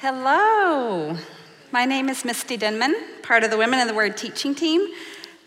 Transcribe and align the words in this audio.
Hello. 0.00 1.16
My 1.72 1.84
name 1.84 2.08
is 2.08 2.24
Misty 2.24 2.56
Denman, 2.56 2.94
part 3.24 3.42
of 3.42 3.50
the 3.50 3.56
Women 3.56 3.80
in 3.80 3.88
the 3.88 3.94
Word 3.94 4.16
teaching 4.16 4.54
team. 4.54 4.86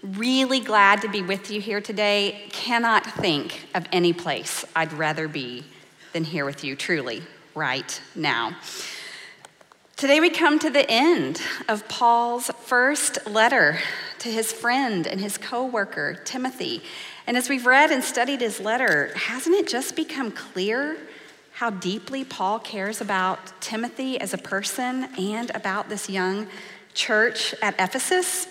Really 0.04 0.59
glad 0.59 1.02
to 1.04 1.07
be 1.07 1.21
with 1.21 1.50
you 1.50 1.62
here 1.62 1.79
today. 1.79 2.47
Cannot 2.50 3.05
think 3.05 3.70
of 3.73 3.86
any 3.93 4.11
place 4.11 4.66
I'd 4.75 4.91
rather 4.91 5.29
be 5.29 5.64
than 6.11 6.25
here 6.25 6.43
with 6.43 6.66
you, 6.66 6.75
truly, 6.75 7.23
right 7.55 8.02
now. 8.14 8.57
Today 9.95 10.20
we 10.20 10.29
come 10.29 10.59
to 10.59 10.70
the 10.70 10.86
end 10.91 11.41
of 11.70 11.88
Paul's 11.88 12.52
first 12.65 13.25
letter 13.25 13.79
to 14.20 14.29
his 14.29 14.52
friend 14.52 15.07
and 15.07 15.21
his 15.21 15.38
co-worker 15.38 16.20
Timothy. 16.25 16.83
And 17.25 17.38
as 17.38 17.47
we've 17.47 17.65
read 17.65 17.89
and 17.89 18.04
studied 18.04 18.41
his 18.41 18.59
letter, 18.59 19.13
hasn't 19.15 19.55
it 19.55 19.70
just 19.70 19.95
become 19.95 20.29
clear 20.29 20.97
how 21.62 21.70
deeply 21.70 22.23
Paul 22.23 22.58
cares 22.58 23.02
about 23.02 23.62
Timothy 23.62 24.20
as 24.20 24.34
a 24.34 24.38
person 24.40 25.08
and 25.16 25.52
about 25.52 25.90
this 25.90 26.09
young 26.09 26.48
church 26.95 27.54
at 27.62 27.76
Ephesus. 27.80 28.48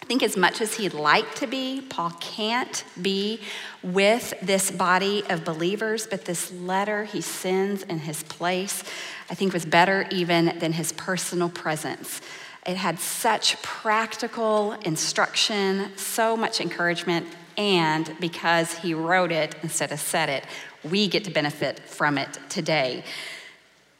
I 0.00 0.06
think, 0.06 0.22
as 0.22 0.34
much 0.34 0.62
as 0.62 0.72
he'd 0.72 0.94
like 0.94 1.34
to 1.34 1.46
be, 1.46 1.82
Paul 1.90 2.08
can't 2.20 2.84
be 3.02 3.42
with 3.82 4.32
this 4.40 4.70
body 4.70 5.24
of 5.28 5.44
believers, 5.44 6.06
but 6.06 6.24
this 6.24 6.50
letter 6.50 7.04
he 7.04 7.20
sends 7.20 7.82
in 7.82 7.98
his 7.98 8.22
place, 8.22 8.82
I 9.28 9.34
think, 9.34 9.52
was 9.52 9.66
better 9.66 10.08
even 10.10 10.58
than 10.58 10.72
his 10.72 10.92
personal 10.92 11.50
presence. 11.50 12.22
It 12.66 12.78
had 12.78 12.98
such 12.98 13.60
practical 13.60 14.72
instruction, 14.86 15.90
so 15.98 16.34
much 16.34 16.62
encouragement, 16.62 17.26
and 17.58 18.10
because 18.20 18.78
he 18.78 18.94
wrote 18.94 19.32
it 19.32 19.54
instead 19.62 19.92
of 19.92 20.00
said 20.00 20.30
it, 20.30 20.44
we 20.84 21.08
get 21.08 21.24
to 21.24 21.30
benefit 21.30 21.80
from 21.80 22.18
it 22.18 22.38
today. 22.48 23.04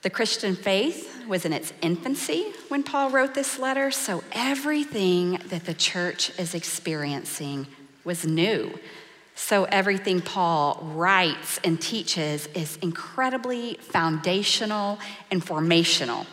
The 0.02 0.10
Christian 0.10 0.54
faith 0.54 1.26
was 1.26 1.44
in 1.44 1.52
its 1.52 1.72
infancy 1.82 2.52
when 2.68 2.82
Paul 2.82 3.10
wrote 3.10 3.34
this 3.34 3.58
letter, 3.58 3.90
so 3.90 4.22
everything 4.32 5.40
that 5.48 5.64
the 5.64 5.74
church 5.74 6.30
is 6.38 6.54
experiencing 6.54 7.66
was 8.04 8.24
new. 8.24 8.78
So 9.34 9.64
everything 9.64 10.20
Paul 10.20 10.80
writes 10.94 11.60
and 11.62 11.80
teaches 11.80 12.48
is 12.54 12.76
incredibly 12.82 13.74
foundational 13.74 14.98
and 15.30 15.44
formational. 15.44 16.26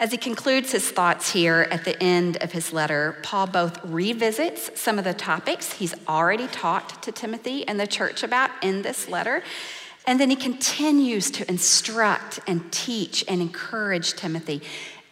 As 0.00 0.12
he 0.12 0.16
concludes 0.16 0.70
his 0.70 0.88
thoughts 0.88 1.32
here 1.32 1.66
at 1.72 1.84
the 1.84 2.00
end 2.00 2.36
of 2.36 2.52
his 2.52 2.72
letter, 2.72 3.16
Paul 3.24 3.48
both 3.48 3.84
revisits 3.84 4.80
some 4.80 4.96
of 4.96 5.04
the 5.04 5.12
topics 5.12 5.72
he's 5.72 5.94
already 6.06 6.46
talked 6.46 7.02
to 7.02 7.10
Timothy 7.10 7.66
and 7.66 7.80
the 7.80 7.86
church 7.86 8.22
about 8.22 8.50
in 8.62 8.82
this 8.82 9.08
letter, 9.08 9.42
and 10.06 10.20
then 10.20 10.30
he 10.30 10.36
continues 10.36 11.32
to 11.32 11.48
instruct 11.50 12.38
and 12.46 12.70
teach 12.70 13.24
and 13.26 13.40
encourage 13.40 14.14
Timothy 14.14 14.62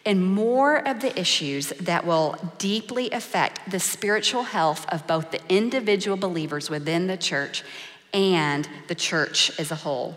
in 0.05 0.23
more 0.23 0.77
of 0.87 1.01
the 1.01 1.19
issues 1.19 1.67
that 1.81 2.05
will 2.05 2.37
deeply 2.57 3.11
affect 3.11 3.69
the 3.69 3.81
spiritual 3.81 4.43
health 4.43 4.85
of 4.87 5.05
both 5.05 5.31
the 5.31 5.41
individual 5.49 6.15
believers 6.15 6.69
within 6.69 7.07
the 7.07 7.17
church 7.17 7.61
and 8.13 8.69
the 8.87 8.95
church 8.95 9.51
as 9.59 9.69
a 9.69 9.75
whole. 9.75 10.15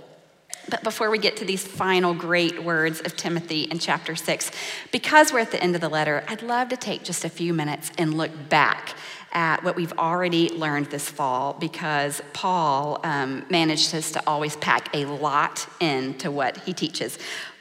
But 0.69 0.83
before 0.83 1.11
we 1.11 1.19
get 1.19 1.36
to 1.39 1.44
these 1.44 1.66
final 1.66 2.14
great 2.14 2.62
words 2.62 3.00
of 3.00 3.16
Timothy 3.16 3.62
in 3.62 3.78
chapter 3.78 4.14
six, 4.14 4.50
because 4.92 5.33
we're 5.33 5.41
at 5.41 5.50
the 5.50 5.62
end 5.62 5.75
of 5.75 5.80
the 5.80 5.89
letter, 5.89 6.25
I'd 6.28 6.42
love 6.42 6.69
to 6.69 6.77
take 6.77 7.02
just 7.02 7.25
a 7.25 7.28
few 7.28 7.52
minutes 7.55 7.91
and 7.98 8.14
look 8.14 8.30
back 8.48 8.94
at 9.33 9.62
what 9.62 9.77
we've 9.77 9.92
already 9.92 10.48
learned 10.50 10.86
this 10.86 11.08
fall 11.08 11.55
because 11.55 12.20
Paul 12.33 13.00
um, 13.05 13.44
manages 13.48 14.11
to 14.12 14.22
always 14.27 14.56
pack 14.56 14.94
a 14.94 15.05
lot 15.05 15.67
into 15.80 16.30
what 16.30 16.56
he 16.58 16.72
teaches. 16.72 17.19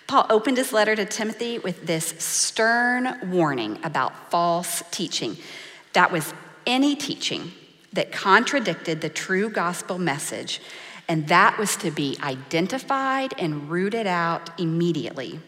Paul 0.08 0.26
opened 0.30 0.58
his 0.58 0.74
letter 0.74 0.96
to 0.96 1.06
Timothy 1.06 1.60
with 1.60 1.86
this 1.86 2.06
stern 2.18 3.30
warning 3.30 3.78
about 3.84 4.32
false 4.32 4.82
teaching. 4.90 5.38
That 5.94 6.12
was 6.12 6.34
any 6.66 6.96
teaching 6.96 7.52
that 7.94 8.12
contradicted 8.12 9.02
the 9.02 9.10
true 9.10 9.50
gospel 9.50 10.00
message 10.00 10.62
and 11.10 11.28
that 11.28 11.58
was 11.58 11.76
to 11.78 11.92
be 11.92 12.18
identified 12.24 13.34
and 13.38 13.70
rooted 13.70 14.08
out 14.08 14.58
immediately. 14.60 15.40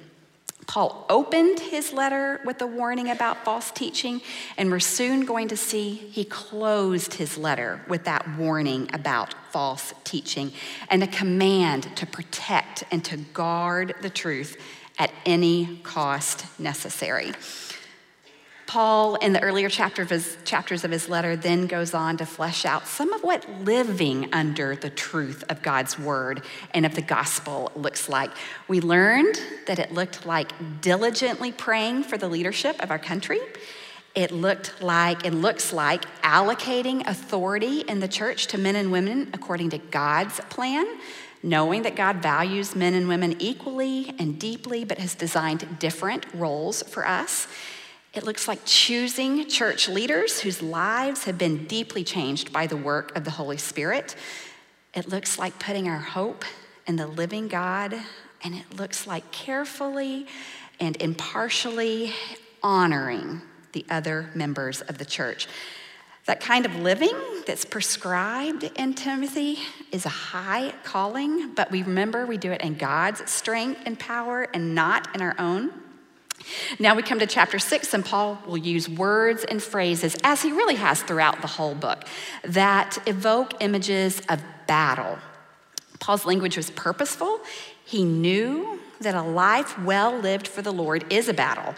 Paul 0.68 1.06
opened 1.10 1.60
his 1.60 1.92
letter 1.92 2.40
with 2.46 2.62
a 2.62 2.68
warning 2.68 3.10
about 3.10 3.44
false 3.44 3.72
teaching, 3.72 4.22
and 4.58 4.72
we're 4.72 4.80
soon 4.80 5.26
going 5.26 5.50
to 5.50 5.58
see 5.58 5.94
he 5.94 6.24
closed 6.24 7.16
his 7.16 7.38
letter 7.38 7.82
with 7.88 8.06
that 8.06 8.38
warning 8.38 8.90
about 8.94 9.34
false 9.52 9.94
teaching 10.04 10.52
and 10.90 11.04
a 11.04 11.08
command 11.08 11.96
to 11.98 12.06
protect 12.06 12.84
and 12.90 13.04
to 13.06 13.18
guard 13.18 13.96
the 14.02 14.10
truth 14.10 14.58
at 14.98 15.12
any 15.26 15.80
cost 15.84 16.46
necessary. 16.60 17.34
Paul, 18.72 19.16
in 19.16 19.34
the 19.34 19.42
earlier 19.42 19.68
chapter 19.68 20.02
of 20.02 20.09
his, 20.09 20.38
chapters 20.46 20.86
of 20.86 20.92
his 20.92 21.09
letter, 21.09 21.36
then 21.36 21.68
goes 21.68 21.94
on 21.94 22.16
to 22.16 22.26
flesh 22.26 22.64
out 22.64 22.88
some 22.88 23.12
of 23.12 23.22
what 23.22 23.46
living 23.66 24.34
under 24.34 24.78
the 24.78 24.90
truth 24.90 25.44
of 25.50 25.62
God's 25.62 26.00
word 26.00 26.42
and 26.74 26.86
of 26.86 26.96
the 26.96 27.02
gospel 27.02 27.70
looks 27.76 28.08
like. 28.08 28.32
We 28.70 28.80
learned 28.80 29.38
that 29.68 29.78
it 29.78 29.92
looked 29.92 30.26
like 30.26 30.54
diligently 30.80 31.52
praying 31.52 32.04
for 32.04 32.18
the 32.18 32.30
leadership 32.30 32.82
of 32.82 32.92
our 32.92 32.98
country. 32.98 33.42
It 34.16 34.32
looked 34.32 34.82
like, 34.82 35.26
and 35.26 35.42
looks 35.42 35.74
like 35.74 36.06
allocating 36.22 37.06
authority 37.06 37.82
in 37.82 38.00
the 38.00 38.08
church 38.08 38.48
to 38.48 38.58
men 38.58 38.78
and 38.78 38.90
women 38.90 39.32
according 39.34 39.72
to 39.72 39.80
God's 39.80 40.40
plan, 40.50 40.88
knowing 41.44 41.82
that 41.82 41.98
God 41.98 42.22
values 42.22 42.74
men 42.74 42.94
and 42.94 43.09
women 43.09 43.36
equally 43.40 44.16
and 44.18 44.40
deeply, 44.40 44.86
but 44.86 44.98
has 44.98 45.14
designed 45.14 45.78
different 45.78 46.26
roles 46.34 46.84
for 46.84 47.06
us. 47.06 47.50
It 48.14 48.26
looks 48.26 48.46
like 48.46 48.60
choosing 48.66 49.48
church 49.48 49.88
leaders 49.88 50.42
whose 50.42 50.62
lives 50.62 51.24
have 51.24 51.38
been 51.38 51.66
deeply 51.66 52.04
changed 52.04 52.52
by 52.52 52.68
the 52.68 52.76
work 52.76 53.16
of 53.16 53.24
the 53.24 53.32
Holy 53.32 53.56
Spirit. 53.56 54.18
It 54.94 55.08
looks 55.08 55.40
like 55.40 55.58
putting 55.60 55.88
our 55.88 56.00
hope 56.00 56.44
in 56.86 56.98
the 56.98 57.08
living 57.08 57.48
God, 57.48 57.94
and 58.44 58.54
it 58.54 58.76
looks 58.76 59.08
like 59.08 59.32
carefully 59.32 60.28
and 60.78 61.02
impartially 61.02 62.12
honoring 62.62 63.42
the 63.72 63.86
other 63.90 64.30
members 64.36 64.82
of 64.82 64.98
the 64.98 65.06
church. 65.06 65.48
That 66.26 66.42
kind 66.42 66.66
of 66.66 66.76
living 66.76 67.16
that's 67.48 67.64
prescribed 67.64 68.70
in 68.76 68.94
Timothy 68.94 69.58
is 69.94 70.06
a 70.06 70.10
high 70.10 70.74
calling, 70.84 71.54
but 71.56 71.72
we 71.72 71.82
remember 71.82 72.26
we 72.26 72.38
do 72.38 72.52
it 72.52 72.62
in 72.62 72.76
God's 72.76 73.30
strength 73.32 73.82
and 73.86 73.98
power 73.98 74.48
and 74.54 74.76
not 74.76 75.16
in 75.16 75.22
our 75.22 75.36
own. 75.40 75.72
Now 76.79 76.96
we 76.96 77.03
come 77.03 77.19
to 77.19 77.28
chapter 77.28 77.59
six, 77.59 77.94
and 77.94 78.03
Paul 78.06 78.40
will 78.46 78.57
use 78.57 78.88
words 78.88 79.44
and 79.44 79.62
phrases, 79.62 80.16
as 80.24 80.41
he 80.41 80.52
really 80.52 80.75
has 80.75 81.02
throughout 81.02 81.41
the 81.41 81.47
whole 81.47 81.75
book, 81.75 82.03
that 82.44 82.97
evoke 83.07 83.53
images 83.62 84.22
of 84.29 84.41
battle. 84.68 85.18
Paul's 86.00 86.25
language 86.25 86.57
was 86.57 86.69
purposeful. 86.72 87.40
He 87.85 88.03
knew 88.03 88.79
that 89.02 89.16
a 89.16 89.22
life 89.22 89.78
well 89.79 90.18
lived 90.18 90.47
for 90.47 90.62
the 90.62 90.72
Lord 90.72 91.12
is 91.12 91.28
a 91.29 91.34
battle. 91.34 91.75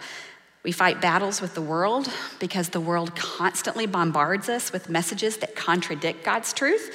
We 0.62 0.72
fight 0.72 1.00
battles 1.00 1.42
with 1.42 1.54
the 1.54 1.60
world 1.60 2.08
because 2.38 2.70
the 2.70 2.80
world 2.80 3.14
constantly 3.14 3.86
bombards 3.86 4.48
us 4.48 4.72
with 4.72 4.88
messages 4.88 5.36
that 5.38 5.54
contradict 5.54 6.24
God's 6.24 6.54
truth. 6.54 6.94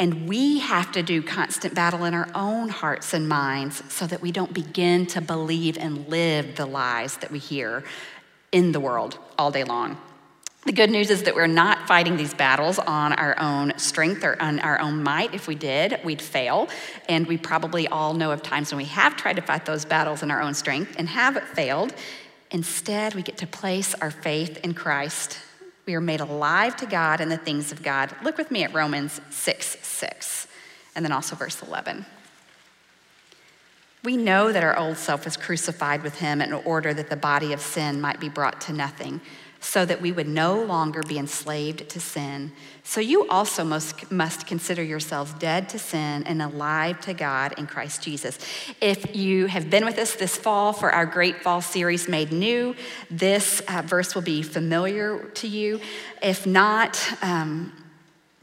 And 0.00 0.26
we 0.26 0.60
have 0.60 0.90
to 0.92 1.02
do 1.02 1.22
constant 1.22 1.74
battle 1.74 2.06
in 2.06 2.14
our 2.14 2.26
own 2.34 2.70
hearts 2.70 3.12
and 3.12 3.28
minds 3.28 3.82
so 3.92 4.06
that 4.06 4.22
we 4.22 4.32
don't 4.32 4.54
begin 4.54 5.04
to 5.08 5.20
believe 5.20 5.76
and 5.76 6.08
live 6.08 6.56
the 6.56 6.64
lies 6.64 7.18
that 7.18 7.30
we 7.30 7.38
hear 7.38 7.84
in 8.50 8.72
the 8.72 8.80
world 8.80 9.18
all 9.38 9.50
day 9.50 9.62
long. 9.62 10.00
The 10.64 10.72
good 10.72 10.90
news 10.90 11.10
is 11.10 11.24
that 11.24 11.34
we're 11.34 11.46
not 11.46 11.86
fighting 11.86 12.16
these 12.16 12.32
battles 12.32 12.78
on 12.78 13.12
our 13.12 13.38
own 13.38 13.74
strength 13.76 14.24
or 14.24 14.40
on 14.40 14.58
our 14.60 14.80
own 14.80 15.02
might. 15.02 15.34
If 15.34 15.46
we 15.46 15.54
did, 15.54 16.00
we'd 16.02 16.22
fail. 16.22 16.70
And 17.06 17.26
we 17.26 17.36
probably 17.36 17.86
all 17.86 18.14
know 18.14 18.30
of 18.30 18.42
times 18.42 18.72
when 18.72 18.78
we 18.78 18.86
have 18.86 19.16
tried 19.16 19.36
to 19.36 19.42
fight 19.42 19.66
those 19.66 19.84
battles 19.84 20.22
in 20.22 20.30
our 20.30 20.40
own 20.40 20.54
strength 20.54 20.94
and 20.98 21.10
have 21.10 21.42
failed. 21.48 21.92
Instead, 22.50 23.14
we 23.14 23.22
get 23.22 23.36
to 23.38 23.46
place 23.46 23.94
our 23.96 24.10
faith 24.10 24.58
in 24.64 24.72
Christ 24.72 25.38
we 25.90 25.96
are 25.96 26.00
made 26.00 26.20
alive 26.20 26.76
to 26.76 26.86
God 26.86 27.20
and 27.20 27.32
the 27.32 27.36
things 27.36 27.72
of 27.72 27.82
God. 27.82 28.14
Look 28.22 28.38
with 28.38 28.52
me 28.52 28.62
at 28.62 28.72
Romans 28.72 29.20
6 29.30 29.78
6, 29.82 30.46
and 30.94 31.04
then 31.04 31.10
also 31.10 31.34
verse 31.34 31.60
11. 31.62 32.06
We 34.04 34.16
know 34.16 34.52
that 34.52 34.62
our 34.62 34.78
old 34.78 34.98
self 34.98 35.24
was 35.24 35.36
crucified 35.36 36.04
with 36.04 36.20
him 36.20 36.40
in 36.40 36.52
order 36.52 36.94
that 36.94 37.10
the 37.10 37.16
body 37.16 37.52
of 37.52 37.60
sin 37.60 38.00
might 38.00 38.20
be 38.20 38.28
brought 38.28 38.60
to 38.62 38.72
nothing 38.72 39.20
so 39.58 39.84
that 39.84 40.00
we 40.00 40.12
would 40.12 40.28
no 40.28 40.62
longer 40.62 41.02
be 41.02 41.18
enslaved 41.18 41.88
to 41.88 41.98
sin. 41.98 42.52
So 42.90 43.00
you 43.00 43.28
also 43.28 43.62
must, 43.62 44.10
must 44.10 44.48
consider 44.48 44.82
yourselves 44.82 45.32
dead 45.34 45.68
to 45.68 45.78
sin 45.78 46.24
and 46.24 46.42
alive 46.42 47.00
to 47.02 47.14
God 47.14 47.54
in 47.56 47.68
Christ 47.68 48.02
Jesus. 48.02 48.36
If 48.80 49.14
you 49.14 49.46
have 49.46 49.70
been 49.70 49.84
with 49.84 49.96
us 49.96 50.16
this 50.16 50.36
fall 50.36 50.72
for 50.72 50.90
our 50.90 51.06
Great 51.06 51.40
Fall 51.40 51.60
series, 51.60 52.08
Made 52.08 52.32
New, 52.32 52.74
this 53.08 53.62
uh, 53.68 53.82
verse 53.86 54.16
will 54.16 54.22
be 54.22 54.42
familiar 54.42 55.20
to 55.34 55.46
you. 55.46 55.80
If 56.20 56.48
not, 56.48 57.00
um, 57.22 57.72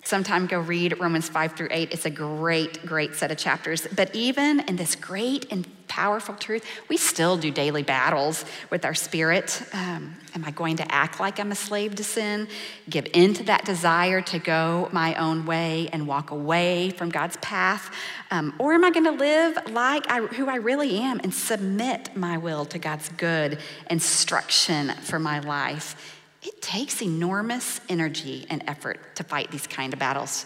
sometime 0.06 0.48
go 0.48 0.62
read 0.62 0.98
Romans 0.98 1.28
5 1.28 1.58
through 1.58 1.68
8. 1.70 1.92
It's 1.92 2.06
a 2.06 2.10
great, 2.10 2.86
great 2.86 3.16
set 3.16 3.32
of 3.32 3.38
chapters. 3.38 3.86
But 3.98 4.16
even 4.16 4.62
in 4.62 4.78
this 4.78 4.96
great 4.96 5.52
and 5.52 5.68
powerful 5.98 6.36
truth, 6.36 6.64
we 6.90 6.96
still 6.96 7.38
do 7.38 7.50
daily 7.50 7.82
battles 7.82 8.46
with 8.70 8.86
our 8.86 8.94
spirit. 8.94 9.64
Um, 9.74 10.16
am 10.36 10.46
I 10.46 10.52
going 10.52 10.78
to 10.78 10.92
act 10.92 11.20
like 11.20 11.40
I'm 11.40 11.52
a 11.52 11.56
slave 11.56 11.96
to 11.96 12.04
sin? 12.04 12.48
Give 12.88 13.08
in 13.14 13.34
to 13.34 13.44
that 13.46 13.66
desire 13.66 14.22
to 14.22 14.38
go 14.38 14.90
my 14.92 15.16
own 15.16 15.48
way 15.48 15.90
and 15.92 16.06
walk 16.06 16.30
away 16.30 16.92
from 16.92 17.10
God's 17.10 17.38
path? 17.38 17.92
Um, 18.30 18.54
or 18.60 18.74
am 18.74 18.86
I 18.86 18.92
going 18.92 19.06
to 19.06 19.12
live 19.12 19.58
like 19.72 20.06
I, 20.08 20.20
who 20.28 20.48
I 20.48 20.58
really 20.58 21.00
am 21.00 21.20
and 21.24 21.34
submit 21.34 22.16
my 22.16 22.38
will 22.38 22.66
to 22.66 22.78
God's 22.78 23.10
good 23.10 23.58
instruction 23.90 24.90
for 25.02 25.18
my 25.18 25.40
life? 25.40 26.16
It 26.44 26.62
takes 26.62 27.02
enormous 27.02 27.82
energy 27.90 28.46
and 28.52 28.64
effort 28.68 29.00
to 29.16 29.24
fight 29.24 29.50
these 29.50 29.66
kind 29.66 29.94
of 29.94 29.98
battles, 30.00 30.46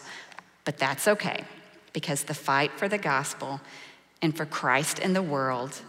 but 0.64 0.78
that's 0.78 1.10
okay 1.10 1.44
because 1.92 2.24
the 2.24 2.34
fight 2.34 2.72
for 2.80 2.88
the 2.88 2.98
gospel 2.98 3.60
and 4.22 4.36
for 4.36 4.46
Christ 4.46 5.00
in 5.00 5.14
the 5.14 5.22
world 5.22 5.82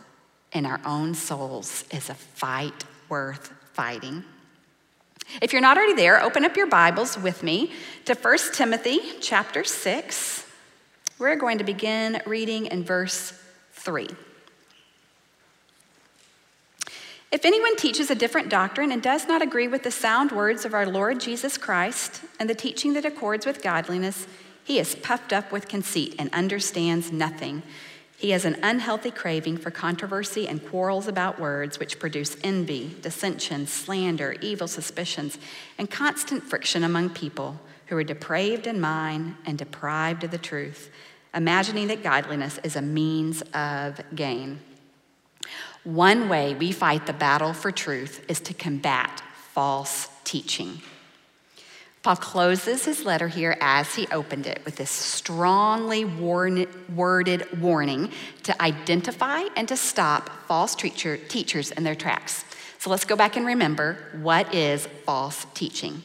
and 0.53 0.67
our 0.67 0.81
own 0.85 1.15
souls 1.15 1.85
is 1.91 2.11
a 2.11 2.15
fight 2.15 2.85
worth 3.09 3.53
fighting. 3.73 4.25
If 5.41 5.53
you're 5.53 5.63
not 5.63 5.77
already 5.77 5.95
there, 5.95 6.23
open 6.23 6.45
up 6.45 6.57
your 6.57 6.67
Bibles 6.67 7.17
with 7.17 7.43
me 7.43 7.73
to 8.05 8.15
1 8.15 8.39
Timothy 8.55 9.01
chapter 9.21 9.65
6. 9.65 10.47
We're 11.19 11.37
going 11.37 11.59
to 11.59 11.65
begin 11.65 12.21
reading 12.27 12.67
in 12.67 12.85
verse 12.85 13.33
3. 13.73 14.09
If 17.31 17.47
anyone 17.47 17.77
teaches 17.77 18.11
a 18.11 18.15
different 18.15 18.51
doctrine 18.51 18.93
and 18.93 19.03
does 19.03 19.27
not 19.27 19.41
agree 19.41 19.69
with 19.69 19.85
the 19.85 19.91
sound 19.91 20.33
words 20.33 20.67
of 20.67 20.75
our 20.75 20.85
Lord 20.85 21.19
Jesus 21.19 21.57
Christ 21.57 22.21
and 22.39 22.51
the 22.51 22.55
teaching 22.55 22.93
that 22.93 23.07
accords 23.07 23.47
with 23.47 23.63
godliness, 23.63 24.27
he 24.65 24.79
is 24.79 24.95
puffed 24.95 25.33
up 25.33 25.51
with 25.51 25.67
conceit 25.67 26.15
and 26.19 26.29
understands 26.35 27.11
nothing. 27.11 27.63
He 28.23 28.31
has 28.31 28.45
an 28.45 28.57
unhealthy 28.63 29.11
craving 29.11 29.57
for 29.57 29.73
controversy 29.73 30.47
and 30.47 30.65
quarrels 30.65 31.09
about 31.09 31.41
words, 31.41 31.81
which 31.81 31.99
produce 31.99 32.37
envy, 32.45 32.95
dissension, 33.03 33.67
slander, 33.67 34.37
evil 34.41 34.69
suspicions, 34.69 35.39
and 35.77 35.91
constant 35.91 36.45
friction 36.45 36.85
among 36.85 37.11
people 37.11 37.59
who 37.87 37.97
are 37.97 38.05
depraved 38.05 38.69
in 38.69 38.81
mind 38.81 39.35
and 39.45 39.59
deprived 39.59 40.23
of 40.23 40.31
the 40.31 40.39
truth, 40.39 40.89
imagining 41.35 41.89
that 41.89 42.05
godliness 42.05 42.61
is 42.63 42.77
a 42.77 42.81
means 42.81 43.43
of 43.55 44.01
gain. 44.15 44.61
One 45.83 46.29
way 46.29 46.55
we 46.55 46.71
fight 46.71 47.07
the 47.07 47.13
battle 47.13 47.53
for 47.53 47.73
truth 47.73 48.25
is 48.29 48.39
to 48.43 48.55
combat 48.55 49.21
false 49.53 50.09
teaching. 50.23 50.81
Paul 52.03 52.17
closes 52.17 52.85
his 52.85 53.05
letter 53.05 53.29
here 53.29 53.57
as 53.61 53.95
he 53.95 54.09
opened 54.09 54.47
it 54.49 54.61
with 54.65 54.75
this 54.75 54.91
strongly 54.91 56.05
worded 56.05 57.61
warning 57.61 58.11
to 58.43 58.61
identify 58.61 59.43
and 59.57 59.69
to 59.69 59.77
stop 59.77 60.29
false 60.49 60.75
teacher, 60.75 61.17
teachers 61.17 61.71
in 61.71 61.85
their 61.85 61.95
tracks. 61.95 62.45
So 62.79 62.91
let's 62.91 63.05
go 63.05 63.15
back 63.15 63.37
and 63.37 63.47
remember 63.47 63.99
what 64.21 64.53
is 64.53 64.89
false 65.07 65.47
teaching? 65.55 66.03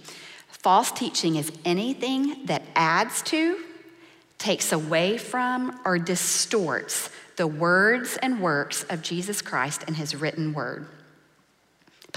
False 0.50 0.92
teaching 0.92 1.36
is 1.36 1.52
anything 1.66 2.46
that 2.46 2.62
adds 2.76 3.24
to, 3.24 3.58
takes 4.38 4.72
away 4.72 5.18
from, 5.18 5.80
or 5.84 5.98
distorts 5.98 7.10
the 7.38 7.48
words 7.48 8.18
and 8.22 8.42
works 8.42 8.84
of 8.84 9.02
Jesus 9.02 9.42
Christ 9.42 9.84
and 9.88 9.96
his 9.96 10.16
written 10.16 10.54
word. 10.54 10.88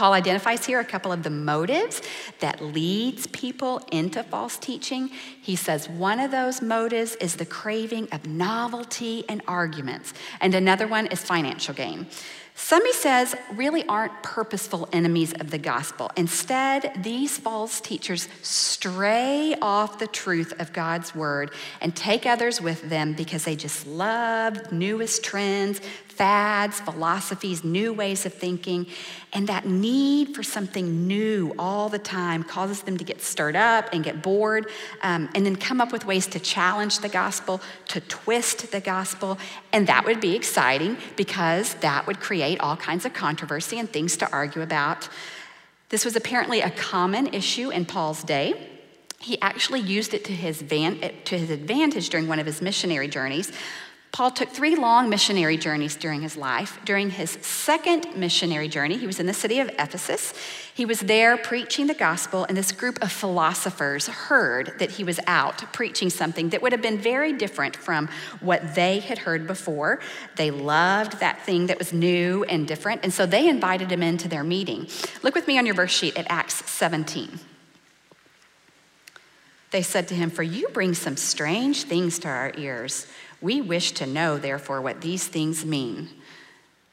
Paul 0.00 0.14
identifies 0.14 0.64
here 0.64 0.80
a 0.80 0.84
couple 0.86 1.12
of 1.12 1.24
the 1.24 1.28
motives 1.28 2.00
that 2.38 2.62
leads 2.62 3.26
people 3.26 3.86
into 3.92 4.22
false 4.22 4.56
teaching. 4.56 5.08
He 5.42 5.56
says 5.56 5.90
one 5.90 6.20
of 6.20 6.30
those 6.30 6.62
motives 6.62 7.16
is 7.16 7.36
the 7.36 7.44
craving 7.44 8.08
of 8.10 8.24
novelty 8.26 9.26
and 9.28 9.42
arguments, 9.46 10.14
and 10.40 10.54
another 10.54 10.86
one 10.86 11.04
is 11.08 11.20
financial 11.20 11.74
gain. 11.74 12.06
Some, 12.54 12.84
he 12.84 12.92
says, 12.92 13.34
really 13.54 13.86
aren't 13.86 14.22
purposeful 14.22 14.88
enemies 14.92 15.32
of 15.34 15.50
the 15.50 15.58
gospel. 15.58 16.10
Instead, 16.16 16.92
these 17.02 17.38
false 17.38 17.80
teachers 17.80 18.28
stray 18.42 19.54
off 19.62 19.98
the 19.98 20.06
truth 20.06 20.52
of 20.60 20.72
God's 20.72 21.14
word 21.14 21.52
and 21.80 21.96
take 21.96 22.26
others 22.26 22.60
with 22.60 22.88
them 22.88 23.14
because 23.14 23.44
they 23.44 23.56
just 23.56 23.86
love 23.86 24.72
newest 24.72 25.24
trends, 25.24 25.80
fads, 26.20 26.80
philosophies, 26.80 27.64
new 27.64 27.94
ways 27.94 28.26
of 28.26 28.34
thinking. 28.34 28.86
And 29.32 29.48
that 29.48 29.64
need 29.64 30.34
for 30.34 30.42
something 30.42 31.06
new 31.06 31.54
all 31.58 31.88
the 31.88 31.98
time 31.98 32.42
causes 32.42 32.82
them 32.82 32.98
to 32.98 33.04
get 33.04 33.22
stirred 33.22 33.56
up 33.56 33.88
and 33.94 34.04
get 34.04 34.20
bored 34.20 34.66
um, 35.02 35.30
and 35.34 35.46
then 35.46 35.56
come 35.56 35.80
up 35.80 35.92
with 35.92 36.04
ways 36.04 36.26
to 36.26 36.38
challenge 36.38 36.98
the 36.98 37.08
gospel, 37.08 37.62
to 37.88 38.02
twist 38.02 38.70
the 38.70 38.80
gospel. 38.80 39.38
And 39.72 39.86
that 39.86 40.04
would 40.04 40.20
be 40.20 40.36
exciting 40.36 40.98
because 41.16 41.72
that 41.76 42.06
would 42.06 42.20
create 42.20 42.60
all 42.60 42.76
kinds 42.76 43.06
of 43.06 43.14
controversy 43.14 43.78
and 43.78 43.88
things 43.88 44.18
to 44.18 44.30
argue 44.30 44.60
about. 44.60 45.08
This 45.88 46.04
was 46.04 46.16
apparently 46.16 46.60
a 46.60 46.68
common 46.68 47.28
issue 47.28 47.70
in 47.70 47.86
Paul's 47.86 48.22
day. 48.24 48.68
He 49.20 49.40
actually 49.40 49.80
used 49.80 50.12
it 50.12 50.26
to 50.26 50.32
his, 50.32 50.60
van- 50.60 51.00
to 51.24 51.38
his 51.38 51.48
advantage 51.48 52.10
during 52.10 52.28
one 52.28 52.38
of 52.38 52.44
his 52.44 52.60
missionary 52.60 53.08
journeys. 53.08 53.50
Paul 54.12 54.32
took 54.32 54.48
three 54.48 54.74
long 54.74 55.08
missionary 55.08 55.56
journeys 55.56 55.94
during 55.94 56.22
his 56.22 56.36
life. 56.36 56.80
During 56.84 57.10
his 57.10 57.30
second 57.42 58.16
missionary 58.16 58.66
journey, 58.66 58.96
he 58.96 59.06
was 59.06 59.20
in 59.20 59.26
the 59.26 59.32
city 59.32 59.60
of 59.60 59.68
Ephesus. 59.78 60.34
He 60.74 60.84
was 60.84 61.00
there 61.00 61.36
preaching 61.36 61.86
the 61.86 61.94
gospel, 61.94 62.44
and 62.44 62.56
this 62.56 62.72
group 62.72 63.00
of 63.02 63.12
philosophers 63.12 64.08
heard 64.08 64.74
that 64.80 64.92
he 64.92 65.04
was 65.04 65.20
out 65.28 65.72
preaching 65.72 66.10
something 66.10 66.48
that 66.48 66.60
would 66.60 66.72
have 66.72 66.82
been 66.82 66.98
very 66.98 67.32
different 67.32 67.76
from 67.76 68.08
what 68.40 68.74
they 68.74 68.98
had 68.98 69.18
heard 69.18 69.46
before. 69.46 70.00
They 70.34 70.50
loved 70.50 71.20
that 71.20 71.42
thing 71.42 71.66
that 71.66 71.78
was 71.78 71.92
new 71.92 72.42
and 72.44 72.66
different, 72.66 73.02
and 73.04 73.12
so 73.12 73.26
they 73.26 73.48
invited 73.48 73.92
him 73.92 74.02
into 74.02 74.26
their 74.26 74.44
meeting. 74.44 74.88
Look 75.22 75.36
with 75.36 75.46
me 75.46 75.56
on 75.56 75.66
your 75.66 75.76
verse 75.76 75.92
sheet 75.92 76.18
at 76.18 76.26
Acts 76.28 76.68
17. 76.68 77.38
They 79.70 79.82
said 79.82 80.08
to 80.08 80.14
him, 80.14 80.30
For 80.30 80.42
you 80.42 80.68
bring 80.72 80.94
some 80.94 81.16
strange 81.16 81.84
things 81.84 82.18
to 82.20 82.28
our 82.28 82.52
ears. 82.56 83.06
We 83.40 83.60
wish 83.60 83.92
to 83.92 84.06
know, 84.06 84.38
therefore, 84.38 84.80
what 84.80 85.00
these 85.00 85.26
things 85.26 85.64
mean. 85.64 86.08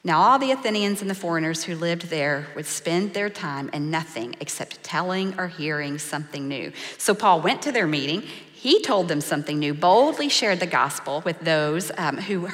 Now, 0.04 0.20
all 0.20 0.38
the 0.38 0.52
Athenians 0.52 1.02
and 1.02 1.10
the 1.10 1.14
foreigners 1.14 1.64
who 1.64 1.74
lived 1.74 2.08
there 2.08 2.46
would 2.54 2.66
spend 2.66 3.12
their 3.12 3.28
time 3.28 3.68
in 3.72 3.90
nothing 3.90 4.36
except 4.40 4.82
telling 4.82 5.38
or 5.38 5.48
hearing 5.48 5.98
something 5.98 6.48
new. 6.48 6.72
So 6.96 7.14
Paul 7.14 7.42
went 7.42 7.62
to 7.62 7.72
their 7.72 7.86
meeting. 7.86 8.22
He 8.22 8.80
told 8.80 9.08
them 9.08 9.20
something 9.20 9.58
new, 9.58 9.74
boldly 9.74 10.28
shared 10.28 10.60
the 10.60 10.66
gospel 10.66 11.22
with 11.26 11.40
those 11.40 11.90
um, 11.98 12.16
who 12.16 12.48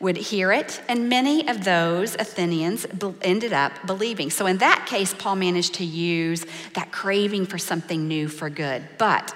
would 0.00 0.16
hear 0.16 0.52
it, 0.52 0.80
and 0.88 1.08
many 1.08 1.48
of 1.48 1.64
those 1.64 2.14
Athenians 2.14 2.86
ended 3.22 3.52
up 3.52 3.72
believing. 3.86 4.30
So, 4.30 4.46
in 4.46 4.58
that 4.58 4.86
case, 4.86 5.12
Paul 5.12 5.36
managed 5.36 5.74
to 5.74 5.84
use 5.84 6.46
that 6.74 6.92
craving 6.92 7.46
for 7.46 7.58
something 7.58 8.06
new 8.06 8.28
for 8.28 8.48
good. 8.48 8.82
But 8.96 9.34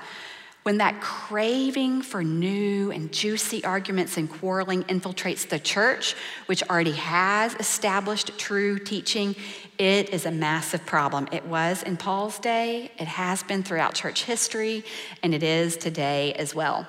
when 0.62 0.78
that 0.78 1.00
craving 1.00 2.02
for 2.02 2.22
new 2.22 2.90
and 2.92 3.12
juicy 3.12 3.64
arguments 3.64 4.16
and 4.16 4.30
quarreling 4.30 4.84
infiltrates 4.84 5.48
the 5.48 5.58
church, 5.58 6.14
which 6.46 6.62
already 6.70 6.92
has 6.92 7.54
established 7.56 8.38
true 8.38 8.78
teaching, 8.78 9.34
it 9.78 10.10
is 10.10 10.24
a 10.24 10.30
massive 10.30 10.86
problem. 10.86 11.28
It 11.32 11.44
was 11.46 11.82
in 11.82 11.96
Paul's 11.96 12.38
day, 12.38 12.92
it 12.98 13.08
has 13.08 13.42
been 13.42 13.62
throughout 13.62 13.94
church 13.94 14.24
history, 14.24 14.84
and 15.22 15.34
it 15.34 15.42
is 15.42 15.76
today 15.76 16.32
as 16.34 16.54
well. 16.54 16.86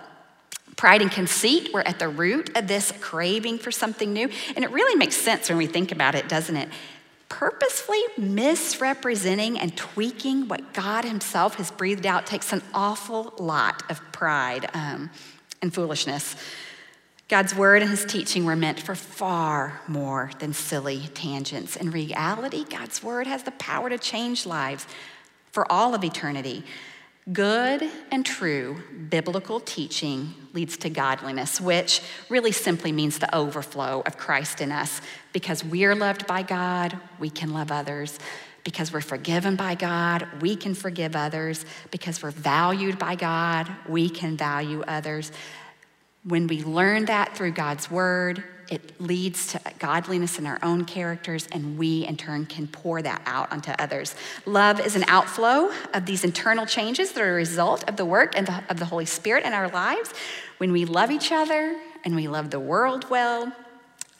Pride 0.76 1.02
and 1.02 1.12
conceit 1.12 1.74
were 1.74 1.88
at 1.88 2.00
the 2.00 2.08
root 2.08 2.56
of 2.58 2.68
this 2.68 2.92
craving 3.00 3.60
for 3.60 3.72
something 3.72 4.12
new. 4.12 4.30
And 4.56 4.66
it 4.66 4.72
really 4.72 4.96
makes 4.96 5.16
sense 5.16 5.50
when 5.50 5.58
we 5.58 5.68
think 5.68 5.92
about 5.92 6.16
it, 6.16 6.28
doesn't 6.28 6.56
it? 6.56 6.70
Purposefully 7.34 8.04
misrepresenting 8.16 9.58
and 9.58 9.76
tweaking 9.76 10.48
what 10.48 10.72
God 10.72 11.04
Himself 11.04 11.56
has 11.56 11.72
breathed 11.72 12.06
out 12.06 12.28
takes 12.28 12.54
an 12.54 12.62
awful 12.76 13.34
lot 13.40 13.82
of 13.90 14.00
pride 14.12 14.70
um, 14.76 15.10
and 15.60 15.74
foolishness. 15.74 16.36
God's 17.30 17.56
word 17.56 17.82
and 17.82 17.90
his 17.90 18.06
teaching 18.06 18.46
were 18.46 18.56
meant 18.56 18.80
for 18.80 18.94
far 18.94 19.82
more 19.88 20.30
than 20.38 20.54
silly 20.54 21.10
tangents. 21.16 21.76
In 21.76 21.90
reality, 21.90 22.66
God's 22.70 23.02
word 23.02 23.26
has 23.26 23.42
the 23.42 23.52
power 23.52 23.90
to 23.90 23.98
change 23.98 24.46
lives 24.46 24.86
for 25.52 25.70
all 25.72 25.96
of 25.96 26.04
eternity. 26.04 26.64
Good 27.32 27.90
and 28.12 28.26
true 28.26 28.84
biblical 29.10 29.62
teaching 29.62 30.34
leads 30.52 30.76
to 30.78 30.90
godliness, 30.90 31.62
which 31.62 32.02
really 32.28 32.52
simply 32.52 32.92
means 32.92 33.18
the 33.18 33.34
overflow 33.34 34.04
of 34.06 34.18
Christ 34.18 34.60
in 34.60 34.74
us. 34.74 35.00
Because 35.32 35.64
we're 35.64 35.96
loved 35.96 36.28
by 36.28 36.44
God, 36.44 36.98
we 37.20 37.30
can 37.30 37.54
love 37.54 37.72
others. 37.72 38.20
Because 38.66 38.92
we're 38.92 39.02
forgiven 39.02 39.56
by 39.56 39.76
God, 39.76 40.28
we 40.42 40.58
can 40.58 40.74
forgive 40.74 41.16
others. 41.16 41.66
Because 41.92 42.22
we're 42.22 42.32
valued 42.32 43.00
by 43.00 43.16
God, 43.16 43.70
we 43.88 44.10
can 44.10 44.36
value 44.36 44.82
others. 44.82 45.32
When 46.26 46.48
we 46.48 46.64
learn 46.64 47.06
that 47.06 47.36
through 47.36 47.52
God's 47.52 47.92
word, 47.92 48.44
it 48.70 49.00
leads 49.00 49.48
to 49.48 49.62
godliness 49.78 50.40
in 50.40 50.48
our 50.48 50.58
own 50.64 50.86
characters, 50.86 51.48
and 51.52 51.78
we 51.78 52.06
in 52.06 52.16
turn 52.16 52.46
can 52.46 52.68
pour 52.68 53.02
that 53.02 53.22
out 53.26 53.52
onto 53.52 53.72
others. 53.72 54.16
Love 54.46 54.80
is 54.80 54.96
an 54.96 55.04
outflow 55.08 55.72
of 55.94 56.06
these 56.06 56.24
internal 56.24 56.66
changes 56.66 57.12
that 57.12 57.22
are 57.22 57.34
a 57.34 57.36
result 57.36 57.88
of 57.90 57.98
the 57.98 58.06
work 58.06 58.38
and 58.38 58.48
the, 58.48 58.64
of 58.70 58.80
the 58.80 58.86
Holy 58.86 59.06
Spirit 59.06 59.44
in 59.44 59.54
our 59.54 59.68
lives. 59.68 60.14
When 60.58 60.72
we 60.72 60.86
love 60.86 61.12
each 61.12 61.32
other 61.32 61.76
and 62.06 62.16
we 62.16 62.28
love 62.28 62.52
the 62.52 62.60
world 62.60 63.10
well, 63.10 63.52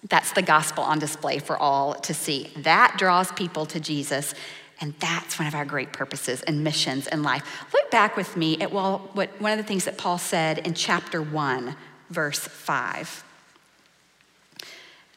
that's 0.10 0.34
the 0.34 0.42
gospel 0.42 0.84
on 0.84 1.00
display 1.00 1.40
for 1.40 1.58
all 1.58 1.94
to 1.96 2.14
see. 2.14 2.52
That 2.58 2.96
draws 2.98 3.32
people 3.32 3.66
to 3.68 3.80
Jesus. 3.80 4.36
And 4.82 4.94
that's 5.00 5.40
one 5.40 5.48
of 5.48 5.56
our 5.56 5.64
great 5.64 5.94
purposes 5.94 6.42
and 6.42 6.64
missions 6.64 7.08
in 7.08 7.24
life. 7.24 7.66
Look 7.74 7.90
back 7.90 8.18
with 8.18 8.36
me 8.36 8.60
at 8.60 8.72
well, 8.72 9.10
what, 9.14 9.30
one 9.40 9.54
of 9.54 9.58
the 9.58 9.64
things 9.64 9.86
that 9.86 9.98
Paul 9.98 10.18
said 10.18 10.58
in 10.58 10.74
chapter 10.74 11.22
1, 11.22 11.76
verse 12.14 12.40
5. 12.40 13.24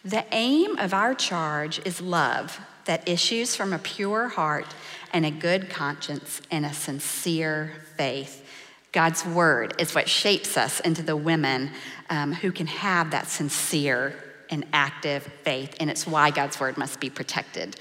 The 0.05 0.25
aim 0.33 0.79
of 0.79 0.95
our 0.95 1.15
charge 1.15 1.81
is 1.85 2.01
love 2.01 2.61
that 2.85 3.09
issues 3.09 3.57
from 3.57 3.73
a 3.73 3.79
pure 3.79 4.29
heart 4.29 4.75
and 5.13 5.27
a 5.27 5.31
good 5.31 5.69
conscience 5.69 6.41
and 6.51 6.65
a 6.65 6.73
sincere 6.73 7.73
faith. 7.97 8.45
God's 8.93 9.27
word 9.27 9.75
is 9.81 9.95
what 9.95 10.09
shapes 10.09 10.57
us 10.57 10.81
into 10.81 11.03
the 11.03 11.17
women 11.17 11.71
um, 12.09 12.33
who 12.33 12.53
can 12.53 12.67
have 12.67 13.11
that 13.11 13.29
sincere 13.29 14.15
and 14.49 14.65
active 14.73 15.25
faith, 15.43 15.77
and 15.81 15.91
it's 15.91 16.07
why 16.07 16.31
God's 16.31 16.59
word 16.61 16.77
must 16.77 17.01
be 17.01 17.11
protected. 17.11 17.77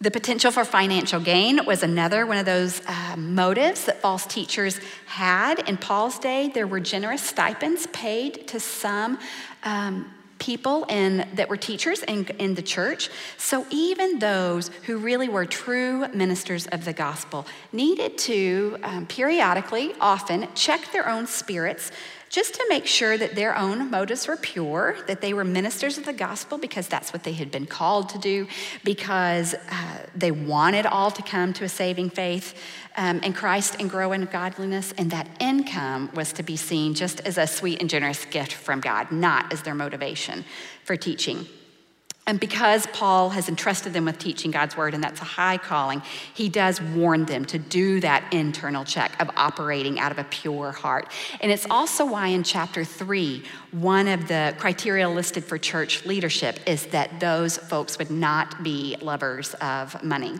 The 0.00 0.10
potential 0.10 0.50
for 0.50 0.64
financial 0.64 1.20
gain 1.20 1.64
was 1.64 1.82
another 1.82 2.26
one 2.26 2.36
of 2.36 2.44
those 2.44 2.82
uh, 2.86 3.16
motives 3.16 3.84
that 3.86 4.00
false 4.00 4.26
teachers 4.26 4.80
had. 5.06 5.68
In 5.68 5.76
Paul's 5.76 6.18
day, 6.18 6.50
there 6.52 6.66
were 6.66 6.80
generous 6.80 7.22
stipends 7.22 7.86
paid 7.88 8.48
to 8.48 8.58
some 8.58 9.18
um, 9.62 10.12
people 10.38 10.84
in, 10.90 11.26
that 11.34 11.48
were 11.48 11.56
teachers 11.56 12.02
in, 12.02 12.26
in 12.38 12.54
the 12.54 12.62
church. 12.62 13.08
So 13.38 13.66
even 13.70 14.18
those 14.18 14.68
who 14.84 14.98
really 14.98 15.28
were 15.28 15.46
true 15.46 16.06
ministers 16.08 16.66
of 16.66 16.84
the 16.84 16.92
gospel 16.92 17.46
needed 17.72 18.18
to 18.18 18.76
um, 18.82 19.06
periodically, 19.06 19.94
often, 20.00 20.48
check 20.54 20.92
their 20.92 21.08
own 21.08 21.26
spirits 21.26 21.92
just 22.34 22.54
to 22.54 22.66
make 22.68 22.84
sure 22.84 23.16
that 23.16 23.36
their 23.36 23.56
own 23.56 23.88
motives 23.92 24.26
were 24.26 24.36
pure, 24.36 24.96
that 25.06 25.20
they 25.20 25.32
were 25.32 25.44
ministers 25.44 25.98
of 25.98 26.04
the 26.04 26.12
gospel 26.12 26.58
because 26.58 26.88
that's 26.88 27.12
what 27.12 27.22
they 27.22 27.32
had 27.32 27.48
been 27.48 27.64
called 27.64 28.08
to 28.08 28.18
do, 28.18 28.48
because 28.82 29.54
uh, 29.54 29.98
they 30.16 30.32
wanted 30.32 30.84
all 30.84 31.12
to 31.12 31.22
come 31.22 31.52
to 31.52 31.62
a 31.62 31.68
saving 31.68 32.10
faith 32.10 32.60
um, 32.96 33.20
in 33.20 33.32
Christ 33.32 33.76
and 33.78 33.88
grow 33.88 34.10
in 34.10 34.24
godliness, 34.24 34.92
and 34.98 35.12
that 35.12 35.28
income 35.38 36.10
was 36.12 36.32
to 36.32 36.42
be 36.42 36.56
seen 36.56 36.94
just 36.94 37.20
as 37.20 37.38
a 37.38 37.46
sweet 37.46 37.80
and 37.80 37.88
generous 37.88 38.24
gift 38.24 38.52
from 38.52 38.80
God, 38.80 39.12
not 39.12 39.52
as 39.52 39.62
their 39.62 39.76
motivation 39.76 40.44
for 40.82 40.96
teaching. 40.96 41.46
And 42.26 42.40
because 42.40 42.86
Paul 42.86 43.30
has 43.30 43.50
entrusted 43.50 43.92
them 43.92 44.06
with 44.06 44.18
teaching 44.18 44.50
God's 44.50 44.78
word, 44.78 44.94
and 44.94 45.04
that's 45.04 45.20
a 45.20 45.24
high 45.24 45.58
calling, 45.58 46.00
he 46.32 46.48
does 46.48 46.80
warn 46.80 47.26
them 47.26 47.44
to 47.46 47.58
do 47.58 48.00
that 48.00 48.32
internal 48.32 48.82
check 48.82 49.20
of 49.20 49.28
operating 49.36 50.00
out 50.00 50.10
of 50.10 50.18
a 50.18 50.24
pure 50.24 50.72
heart. 50.72 51.12
And 51.42 51.52
it's 51.52 51.66
also 51.68 52.06
why 52.06 52.28
in 52.28 52.42
chapter 52.42 52.82
three, 52.82 53.44
one 53.72 54.08
of 54.08 54.26
the 54.26 54.54
criteria 54.58 55.08
listed 55.08 55.44
for 55.44 55.58
church 55.58 56.06
leadership 56.06 56.60
is 56.66 56.86
that 56.86 57.20
those 57.20 57.58
folks 57.58 57.98
would 57.98 58.10
not 58.10 58.62
be 58.62 58.96
lovers 59.02 59.52
of 59.54 60.02
money. 60.02 60.38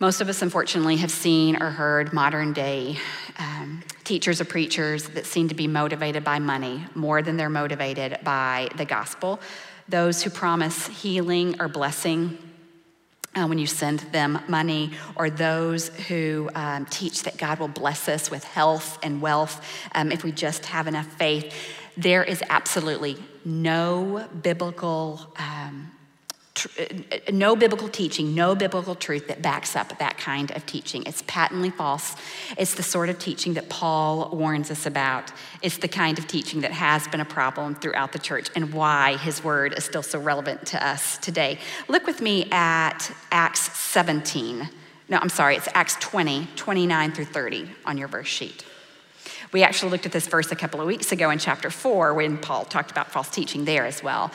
Most 0.00 0.20
of 0.20 0.28
us, 0.28 0.42
unfortunately, 0.42 0.96
have 0.96 1.12
seen 1.12 1.62
or 1.62 1.70
heard 1.70 2.12
modern 2.12 2.52
day 2.52 2.98
um, 3.38 3.82
teachers 4.04 4.40
or 4.40 4.44
preachers 4.44 5.08
that 5.10 5.26
seem 5.26 5.48
to 5.48 5.54
be 5.54 5.66
motivated 5.66 6.22
by 6.22 6.38
money 6.38 6.84
more 6.94 7.22
than 7.22 7.36
they're 7.36 7.48
motivated 7.48 8.18
by 8.22 8.68
the 8.76 8.84
gospel 8.84 9.40
those 9.88 10.22
who 10.22 10.30
promise 10.30 10.86
healing 10.88 11.60
or 11.60 11.68
blessing 11.68 12.38
uh, 13.36 13.46
when 13.46 13.58
you 13.58 13.66
send 13.66 14.00
them 14.12 14.40
money, 14.48 14.92
or 15.14 15.28
those 15.28 15.88
who 15.88 16.48
um, 16.54 16.86
teach 16.86 17.24
that 17.24 17.36
God 17.36 17.58
will 17.58 17.68
bless 17.68 18.08
us 18.08 18.30
with 18.30 18.42
health 18.44 18.98
and 19.02 19.20
wealth 19.20 19.62
um, 19.94 20.10
if 20.10 20.24
we 20.24 20.32
just 20.32 20.64
have 20.66 20.86
enough 20.86 21.06
faith. 21.18 21.54
There 21.98 22.24
is 22.24 22.42
absolutely 22.48 23.16
no 23.44 24.26
biblical 24.42 25.20
um, 25.36 25.92
Uh, 26.56 26.82
uh, 27.12 27.18
no 27.32 27.54
biblical 27.54 27.88
teaching, 27.88 28.34
no 28.34 28.54
biblical 28.54 28.94
truth 28.94 29.28
that 29.28 29.42
backs 29.42 29.76
up 29.76 29.98
that 29.98 30.16
kind 30.16 30.50
of 30.52 30.64
teaching. 30.64 31.02
It's 31.04 31.22
patently 31.26 31.70
false. 31.70 32.16
It's 32.56 32.74
the 32.74 32.82
sort 32.82 33.08
of 33.08 33.18
teaching 33.18 33.54
that 33.54 33.68
Paul 33.68 34.30
warns 34.30 34.70
us 34.70 34.86
about. 34.86 35.32
It's 35.60 35.78
the 35.78 35.88
kind 35.88 36.18
of 36.18 36.26
teaching 36.26 36.62
that 36.62 36.72
has 36.72 37.06
been 37.08 37.20
a 37.20 37.26
problem 37.26 37.74
throughout 37.74 38.12
the 38.12 38.18
church 38.18 38.48
and 38.54 38.72
why 38.72 39.16
his 39.18 39.44
word 39.44 39.74
is 39.76 39.84
still 39.84 40.02
so 40.02 40.18
relevant 40.18 40.66
to 40.68 40.86
us 40.86 41.18
today. 41.18 41.58
Look 41.88 42.06
with 42.06 42.20
me 42.22 42.48
at 42.50 43.10
Acts 43.30 43.76
17. 43.78 44.68
No, 45.08 45.18
I'm 45.18 45.28
sorry, 45.28 45.56
it's 45.56 45.68
Acts 45.74 45.96
20, 46.00 46.48
29 46.56 47.12
through 47.12 47.26
30 47.26 47.68
on 47.84 47.98
your 47.98 48.08
verse 48.08 48.26
sheet. 48.26 48.64
We 49.52 49.62
actually 49.62 49.90
looked 49.90 50.06
at 50.06 50.12
this 50.12 50.26
verse 50.26 50.50
a 50.50 50.56
couple 50.56 50.80
of 50.80 50.86
weeks 50.86 51.12
ago 51.12 51.30
in 51.30 51.38
chapter 51.38 51.70
4 51.70 52.14
when 52.14 52.38
Paul 52.38 52.64
talked 52.64 52.90
about 52.90 53.10
false 53.12 53.30
teaching 53.30 53.64
there 53.64 53.86
as 53.86 54.02
well. 54.02 54.32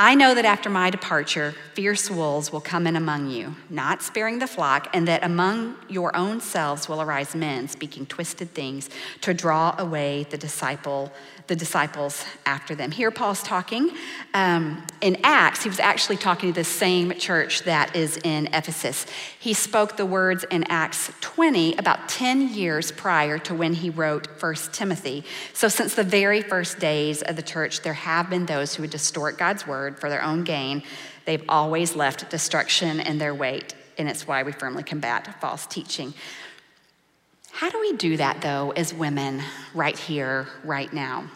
I 0.00 0.14
know 0.14 0.32
that 0.32 0.44
after 0.44 0.70
my 0.70 0.90
departure, 0.90 1.56
fierce 1.74 2.08
wolves 2.08 2.52
will 2.52 2.60
come 2.60 2.86
in 2.86 2.94
among 2.94 3.30
you, 3.30 3.56
not 3.68 4.00
sparing 4.00 4.38
the 4.38 4.46
flock, 4.46 4.88
and 4.94 5.08
that 5.08 5.24
among 5.24 5.74
your 5.88 6.14
own 6.14 6.40
selves 6.40 6.88
will 6.88 7.02
arise 7.02 7.34
men 7.34 7.66
speaking 7.66 8.06
twisted 8.06 8.54
things 8.54 8.90
to 9.22 9.34
draw 9.34 9.74
away 9.76 10.24
the 10.30 10.38
disciple 10.38 11.12
the 11.48 11.56
disciples 11.56 12.24
after 12.46 12.74
them. 12.74 12.90
Here, 12.90 13.10
Paul's 13.10 13.42
talking. 13.42 13.90
Um, 14.34 14.86
in 15.00 15.16
Acts, 15.24 15.62
he 15.62 15.68
was 15.68 15.80
actually 15.80 16.18
talking 16.18 16.52
to 16.52 16.54
the 16.54 16.64
same 16.64 17.12
church 17.12 17.62
that 17.62 17.96
is 17.96 18.18
in 18.18 18.48
Ephesus. 18.48 19.06
He 19.40 19.54
spoke 19.54 19.96
the 19.96 20.06
words 20.06 20.44
in 20.50 20.64
Acts 20.64 21.10
20 21.22 21.76
about 21.76 22.08
10 22.08 22.54
years 22.54 22.92
prior 22.92 23.38
to 23.38 23.54
when 23.54 23.72
he 23.72 23.88
wrote 23.88 24.28
1 24.40 24.54
Timothy. 24.72 25.24
So, 25.54 25.68
since 25.68 25.94
the 25.94 26.04
very 26.04 26.42
first 26.42 26.78
days 26.78 27.22
of 27.22 27.36
the 27.36 27.42
church, 27.42 27.80
there 27.80 27.94
have 27.94 28.28
been 28.28 28.46
those 28.46 28.74
who 28.74 28.82
would 28.82 28.90
distort 28.90 29.38
God's 29.38 29.66
word 29.66 29.98
for 29.98 30.10
their 30.10 30.22
own 30.22 30.44
gain. 30.44 30.82
They've 31.24 31.44
always 31.48 31.96
left 31.96 32.30
destruction 32.30 33.00
in 33.00 33.18
their 33.18 33.34
wait, 33.34 33.74
and 33.96 34.08
it's 34.08 34.26
why 34.26 34.42
we 34.42 34.52
firmly 34.52 34.82
combat 34.82 35.40
false 35.40 35.66
teaching. 35.66 36.12
How 37.52 37.70
do 37.70 37.80
we 37.80 37.94
do 37.94 38.18
that, 38.18 38.40
though, 38.40 38.70
as 38.76 38.94
women, 38.94 39.42
right 39.74 39.98
here, 39.98 40.46
right 40.62 40.92
now? 40.92 41.28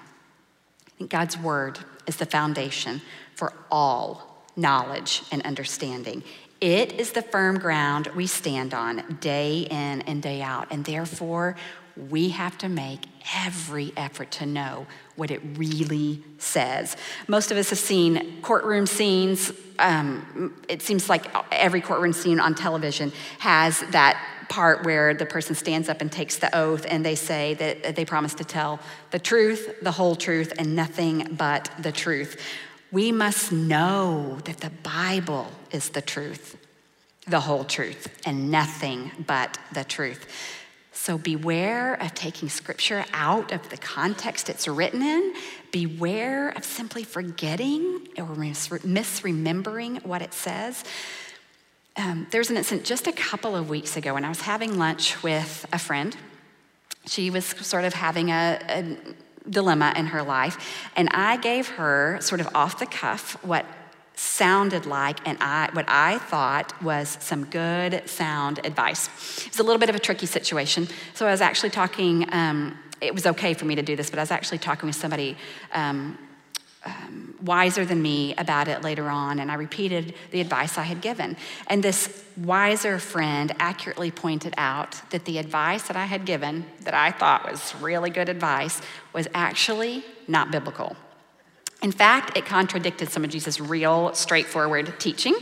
God's 1.06 1.38
word 1.38 1.78
is 2.06 2.16
the 2.16 2.26
foundation 2.26 3.00
for 3.34 3.52
all 3.70 4.44
knowledge 4.56 5.22
and 5.32 5.42
understanding. 5.42 6.22
It 6.60 6.92
is 6.92 7.12
the 7.12 7.22
firm 7.22 7.58
ground 7.58 8.08
we 8.14 8.26
stand 8.26 8.72
on 8.74 9.18
day 9.20 9.66
in 9.70 10.02
and 10.02 10.22
day 10.22 10.42
out, 10.42 10.68
and 10.70 10.84
therefore 10.84 11.56
we 11.96 12.30
have 12.30 12.56
to 12.58 12.68
make 12.68 13.00
every 13.36 13.92
effort 13.96 14.30
to 14.32 14.46
know 14.46 14.86
what 15.16 15.30
it 15.30 15.40
really 15.56 16.22
says. 16.38 16.96
Most 17.28 17.50
of 17.50 17.56
us 17.56 17.70
have 17.70 17.78
seen 17.78 18.40
courtroom 18.42 18.86
scenes. 18.86 19.52
Um, 19.78 20.54
it 20.68 20.82
seems 20.82 21.08
like 21.08 21.26
every 21.50 21.80
courtroom 21.80 22.12
scene 22.12 22.40
on 22.40 22.54
television 22.54 23.12
has 23.40 23.80
that 23.90 24.41
part 24.52 24.84
where 24.84 25.14
the 25.14 25.24
person 25.24 25.54
stands 25.54 25.88
up 25.88 26.02
and 26.02 26.12
takes 26.12 26.36
the 26.36 26.54
oath 26.54 26.84
and 26.86 27.02
they 27.06 27.14
say 27.14 27.54
that 27.54 27.96
they 27.96 28.04
promise 28.04 28.34
to 28.34 28.44
tell 28.44 28.78
the 29.10 29.18
truth, 29.18 29.76
the 29.80 29.92
whole 29.92 30.14
truth, 30.14 30.52
and 30.58 30.76
nothing 30.76 31.26
but 31.38 31.70
the 31.78 31.90
truth. 31.90 32.38
We 32.90 33.12
must 33.12 33.50
know 33.50 34.38
that 34.44 34.58
the 34.58 34.68
Bible 34.68 35.50
is 35.70 35.88
the 35.88 36.02
truth, 36.02 36.58
the 37.26 37.40
whole 37.40 37.64
truth, 37.64 38.08
and 38.26 38.50
nothing 38.50 39.10
but 39.26 39.56
the 39.72 39.84
truth. 39.84 40.26
So 40.92 41.16
beware 41.16 41.94
of 41.94 42.12
taking 42.12 42.50
scripture 42.50 43.06
out 43.14 43.52
of 43.52 43.70
the 43.70 43.78
context 43.78 44.50
it's 44.50 44.68
written 44.68 45.00
in. 45.00 45.32
Beware 45.70 46.50
of 46.50 46.66
simply 46.66 47.04
forgetting 47.04 48.06
or 48.18 48.26
misremembering 48.26 50.04
what 50.04 50.20
it 50.20 50.34
says. 50.34 50.84
Um, 51.96 52.26
there 52.30 52.40
was 52.40 52.50
an 52.50 52.56
incident 52.56 52.86
just 52.86 53.06
a 53.06 53.12
couple 53.12 53.54
of 53.54 53.68
weeks 53.68 53.96
ago 53.96 54.14
when 54.14 54.24
I 54.24 54.28
was 54.28 54.40
having 54.40 54.78
lunch 54.78 55.22
with 55.22 55.66
a 55.72 55.78
friend. 55.78 56.16
She 57.06 57.30
was 57.30 57.44
sort 57.44 57.84
of 57.84 57.92
having 57.92 58.30
a, 58.30 58.58
a 58.68 58.96
dilemma 59.50 59.92
in 59.96 60.06
her 60.06 60.22
life, 60.22 60.56
and 60.96 61.08
I 61.10 61.36
gave 61.36 61.68
her, 61.68 62.18
sort 62.20 62.40
of 62.40 62.48
off 62.54 62.78
the 62.78 62.86
cuff, 62.86 63.32
what 63.44 63.66
sounded 64.14 64.86
like 64.86 65.26
and 65.26 65.38
I, 65.40 65.70
what 65.72 65.86
I 65.88 66.18
thought 66.18 66.80
was 66.82 67.16
some 67.20 67.44
good 67.46 68.08
sound 68.08 68.64
advice. 68.64 69.08
It 69.46 69.48
was 69.48 69.58
a 69.58 69.62
little 69.62 69.80
bit 69.80 69.88
of 69.88 69.96
a 69.96 69.98
tricky 69.98 70.26
situation. 70.26 70.86
So 71.14 71.26
I 71.26 71.30
was 71.30 71.40
actually 71.40 71.70
talking, 71.70 72.26
um, 72.32 72.78
it 73.00 73.14
was 73.14 73.26
okay 73.26 73.54
for 73.54 73.64
me 73.64 73.74
to 73.74 73.82
do 73.82 73.96
this, 73.96 74.10
but 74.10 74.18
I 74.18 74.22
was 74.22 74.30
actually 74.30 74.58
talking 74.58 74.86
with 74.86 74.96
somebody 74.96 75.36
um, 75.72 76.18
um, 76.84 77.34
wiser 77.42 77.84
than 77.84 78.00
me 78.02 78.34
about 78.36 78.68
it 78.68 78.82
later 78.82 79.08
on, 79.08 79.38
and 79.38 79.50
I 79.50 79.54
repeated 79.54 80.14
the 80.30 80.40
advice 80.40 80.78
I 80.78 80.82
had 80.82 81.00
given. 81.00 81.36
And 81.66 81.82
this 81.82 82.24
wiser 82.36 82.98
friend 82.98 83.54
accurately 83.58 84.10
pointed 84.10 84.54
out 84.56 85.10
that 85.10 85.24
the 85.24 85.38
advice 85.38 85.84
that 85.88 85.96
I 85.96 86.06
had 86.06 86.24
given, 86.24 86.66
that 86.80 86.94
I 86.94 87.10
thought 87.10 87.50
was 87.50 87.74
really 87.76 88.10
good 88.10 88.28
advice, 88.28 88.80
was 89.12 89.28
actually 89.34 90.04
not 90.26 90.50
biblical. 90.50 90.96
In 91.82 91.92
fact, 91.92 92.36
it 92.36 92.46
contradicted 92.46 93.10
some 93.10 93.24
of 93.24 93.30
Jesus' 93.30 93.60
real, 93.60 94.14
straightforward 94.14 94.94
teaching. 94.98 95.34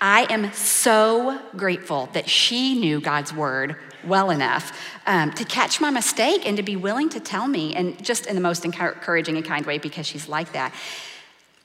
I 0.00 0.26
am 0.30 0.52
so 0.52 1.40
grateful 1.56 2.08
that 2.14 2.28
she 2.28 2.78
knew 2.78 3.00
God's 3.00 3.34
word 3.34 3.76
well 4.04 4.30
enough 4.30 4.78
um, 5.06 5.32
to 5.32 5.44
catch 5.44 5.80
my 5.80 5.90
mistake 5.90 6.46
and 6.46 6.56
to 6.56 6.62
be 6.62 6.76
willing 6.76 7.08
to 7.10 7.20
tell 7.20 7.46
me, 7.46 7.74
and 7.74 8.02
just 8.04 8.26
in 8.26 8.34
the 8.34 8.40
most 8.40 8.64
encouraging 8.64 9.36
and 9.36 9.44
kind 9.44 9.66
way 9.66 9.78
because 9.78 10.06
she's 10.06 10.28
like 10.28 10.52
that. 10.52 10.72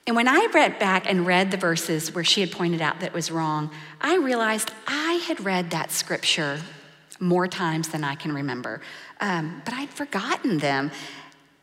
And 0.06 0.14
when 0.14 0.28
I 0.28 0.46
read 0.54 0.78
back 0.78 1.10
and 1.10 1.26
read 1.26 1.50
the 1.50 1.56
verses 1.56 2.14
where 2.14 2.22
she 2.22 2.40
had 2.40 2.52
pointed 2.52 2.80
out 2.80 3.00
that 3.00 3.06
it 3.06 3.12
was 3.12 3.30
wrong, 3.30 3.72
I 4.00 4.16
realized 4.16 4.70
I 4.86 5.14
had 5.26 5.44
read 5.44 5.70
that 5.70 5.90
scripture 5.90 6.60
more 7.18 7.48
times 7.48 7.88
than 7.88 8.04
I 8.04 8.14
can 8.14 8.32
remember, 8.32 8.80
um, 9.20 9.62
but 9.64 9.74
I'd 9.74 9.90
forgotten 9.90 10.58
them. 10.58 10.92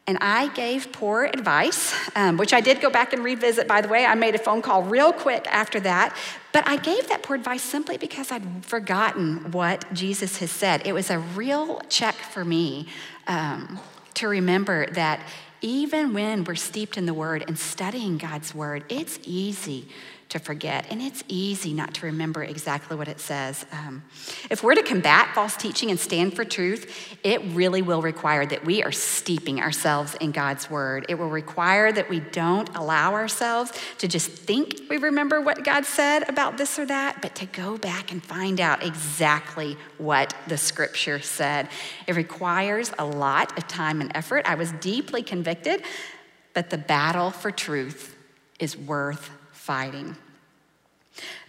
And 0.06 0.18
I 0.20 0.50
gave 0.50 0.92
poor 0.92 1.24
advice, 1.24 1.96
um, 2.18 2.36
which 2.36 2.52
I 2.52 2.60
did 2.60 2.82
go 2.82 2.90
back 2.90 3.14
and 3.14 3.24
revisit, 3.24 3.70
by 3.70 3.80
the 3.80 3.88
way. 3.88 4.06
I 4.06 4.16
made 4.16 4.36
a 4.36 4.38
phone 4.38 4.62
call 4.62 4.84
real 4.84 5.14
quick 5.14 5.48
after 5.50 5.80
that. 5.80 6.14
But 6.54 6.68
I 6.68 6.78
gave 6.78 7.10
that 7.10 7.24
poor 7.24 7.36
advice 7.36 7.64
simply 7.64 7.98
because 7.98 8.32
I'd 8.32 8.64
forgotten 8.64 9.52
what 9.52 9.92
Jesus 9.92 10.38
has 10.38 10.52
said. 10.52 10.86
It 10.86 10.94
was 10.94 11.10
a 11.10 11.20
real 11.20 11.82
check 11.90 12.16
for 12.16 12.46
me 12.46 12.88
um, 13.28 13.80
to 14.14 14.28
remember 14.28 14.86
that 14.92 15.20
even 15.62 16.14
when 16.14 16.44
we're 16.44 16.56
steeped 16.56 16.98
in 16.98 17.06
the 17.06 17.14
Word 17.14 17.44
and 17.48 17.58
studying 17.58 18.18
God's 18.18 18.54
Word, 18.54 18.86
it's 18.88 19.20
easy 19.24 19.88
to 20.34 20.40
forget, 20.40 20.88
and 20.90 21.00
it's 21.00 21.24
easy 21.28 21.74
not 21.74 21.94
to 21.94 22.08
remember 22.08 22.44
exactly 22.44 22.98
what 22.98 23.08
it 23.08 23.20
says. 23.20 23.68
Um, 23.72 24.04
if 24.50 24.64
we're 24.64 24.74
to 24.74 24.82
combat 24.82 25.34
false 25.36 25.56
teaching 25.56 25.92
and 25.92 26.00
stand 26.00 26.36
for 26.36 26.44
truth, 26.44 27.16
it 27.24 27.40
really 27.54 27.84
will 27.84 28.02
require 28.02 28.44
that 28.44 28.66
we 28.66 28.82
are 28.82 28.92
steeping 28.92 29.62
ourselves 29.62 30.16
in 30.16 30.32
God's 30.32 30.72
word. 30.72 31.06
It 31.08 31.16
will 31.16 31.30
require 31.30 31.92
that 31.92 32.10
we 32.10 32.20
don't 32.20 32.68
allow 32.76 33.14
ourselves 33.14 33.72
to 34.00 34.08
just 34.08 34.28
think 34.32 34.82
we 34.90 34.98
remember 34.98 35.40
what 35.40 35.64
God 35.64 35.86
said 35.86 36.28
about 36.28 36.58
this 36.58 36.80
or 36.80 36.86
that, 36.88 37.22
but 37.22 37.36
to 37.36 37.46
go 37.46 37.78
back 37.78 38.12
and 38.12 38.24
find 38.24 38.60
out 38.60 38.84
exactly 38.84 39.78
what 40.00 40.34
the 40.48 40.58
scripture 40.58 41.22
said. 41.22 41.70
It 42.08 42.16
requires 42.16 42.92
a 42.98 43.06
lot 43.06 43.56
of 43.56 43.68
time 43.68 44.02
and 44.02 44.12
effort. 44.16 44.48
I 44.48 44.56
was 44.56 44.72
deeply 44.74 45.22
convicted, 45.22 45.84
but 46.56 46.72
the 46.72 46.80
battle 46.80 47.30
for 47.30 47.52
truth 47.52 48.16
is 48.60 48.76
worth 48.76 49.30
fighting. 49.52 50.18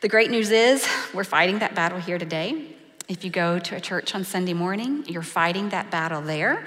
The 0.00 0.08
great 0.08 0.30
news 0.30 0.50
is 0.50 0.86
we're 1.12 1.24
fighting 1.24 1.60
that 1.60 1.74
battle 1.74 1.98
here 1.98 2.18
today. 2.18 2.66
If 3.08 3.24
you 3.24 3.30
go 3.30 3.58
to 3.58 3.76
a 3.76 3.80
church 3.80 4.14
on 4.14 4.24
Sunday 4.24 4.54
morning, 4.54 5.04
you're 5.06 5.22
fighting 5.22 5.70
that 5.70 5.90
battle 5.90 6.22
there. 6.22 6.66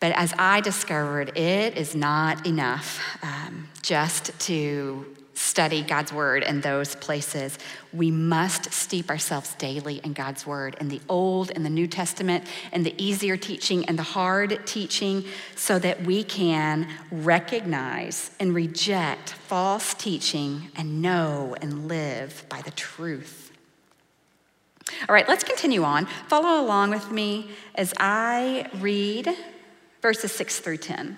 But 0.00 0.12
as 0.12 0.32
I 0.38 0.60
discovered, 0.60 1.36
it 1.36 1.76
is 1.76 1.94
not 1.94 2.46
enough 2.46 3.00
um, 3.22 3.68
just 3.82 4.38
to 4.40 5.04
study 5.40 5.82
God's 5.82 6.12
word 6.12 6.42
in 6.42 6.60
those 6.60 6.94
places. 6.96 7.58
We 7.94 8.10
must 8.10 8.72
steep 8.72 9.08
ourselves 9.08 9.54
daily 9.54 9.96
in 10.04 10.12
God's 10.12 10.46
word, 10.46 10.76
in 10.80 10.88
the 10.88 11.00
Old 11.08 11.50
and 11.54 11.64
the 11.64 11.70
New 11.70 11.86
Testament, 11.86 12.44
and 12.72 12.84
the 12.84 12.94
easier 13.02 13.38
teaching 13.38 13.86
and 13.86 13.98
the 13.98 14.02
hard 14.02 14.66
teaching, 14.66 15.24
so 15.56 15.78
that 15.78 16.02
we 16.02 16.22
can 16.24 16.86
recognize 17.10 18.30
and 18.38 18.54
reject 18.54 19.30
false 19.30 19.94
teaching 19.94 20.70
and 20.76 21.00
know 21.00 21.56
and 21.62 21.88
live 21.88 22.44
by 22.50 22.60
the 22.60 22.70
truth. 22.72 23.50
All 25.08 25.14
right, 25.14 25.26
let's 25.26 25.44
continue 25.44 25.84
on. 25.84 26.04
Follow 26.28 26.62
along 26.62 26.90
with 26.90 27.10
me 27.10 27.50
as 27.74 27.94
I 27.98 28.68
read 28.78 29.34
verses 30.02 30.32
6 30.32 30.60
through 30.60 30.78
10. 30.78 31.16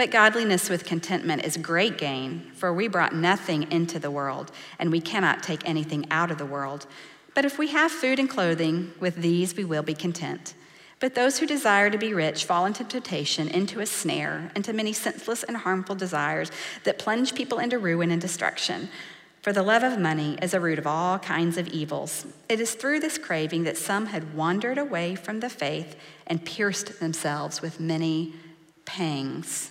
But 0.00 0.10
godliness 0.10 0.70
with 0.70 0.86
contentment 0.86 1.44
is 1.44 1.58
great 1.58 1.98
gain, 1.98 2.52
for 2.54 2.72
we 2.72 2.88
brought 2.88 3.14
nothing 3.14 3.70
into 3.70 3.98
the 3.98 4.10
world, 4.10 4.50
and 4.78 4.90
we 4.90 4.98
cannot 4.98 5.42
take 5.42 5.60
anything 5.68 6.06
out 6.10 6.30
of 6.30 6.38
the 6.38 6.46
world. 6.46 6.86
But 7.34 7.44
if 7.44 7.58
we 7.58 7.68
have 7.68 7.92
food 7.92 8.18
and 8.18 8.26
clothing, 8.26 8.92
with 8.98 9.16
these 9.16 9.54
we 9.54 9.66
will 9.66 9.82
be 9.82 9.92
content. 9.92 10.54
But 11.00 11.14
those 11.14 11.38
who 11.38 11.46
desire 11.46 11.90
to 11.90 11.98
be 11.98 12.14
rich 12.14 12.46
fall 12.46 12.64
into 12.64 12.82
temptation, 12.82 13.48
into 13.48 13.80
a 13.80 13.84
snare, 13.84 14.50
into 14.56 14.72
many 14.72 14.94
senseless 14.94 15.42
and 15.42 15.58
harmful 15.58 15.96
desires 15.96 16.50
that 16.84 16.98
plunge 16.98 17.34
people 17.34 17.58
into 17.58 17.78
ruin 17.78 18.10
and 18.10 18.22
destruction. 18.22 18.88
For 19.42 19.52
the 19.52 19.62
love 19.62 19.82
of 19.82 19.98
money 19.98 20.38
is 20.40 20.54
a 20.54 20.60
root 20.60 20.78
of 20.78 20.86
all 20.86 21.18
kinds 21.18 21.58
of 21.58 21.68
evils. 21.68 22.24
It 22.48 22.58
is 22.58 22.72
through 22.72 23.00
this 23.00 23.18
craving 23.18 23.64
that 23.64 23.76
some 23.76 24.06
had 24.06 24.32
wandered 24.32 24.78
away 24.78 25.14
from 25.14 25.40
the 25.40 25.50
faith 25.50 25.94
and 26.26 26.42
pierced 26.42 27.00
themselves 27.00 27.60
with 27.60 27.78
many 27.78 28.32
pangs. 28.86 29.69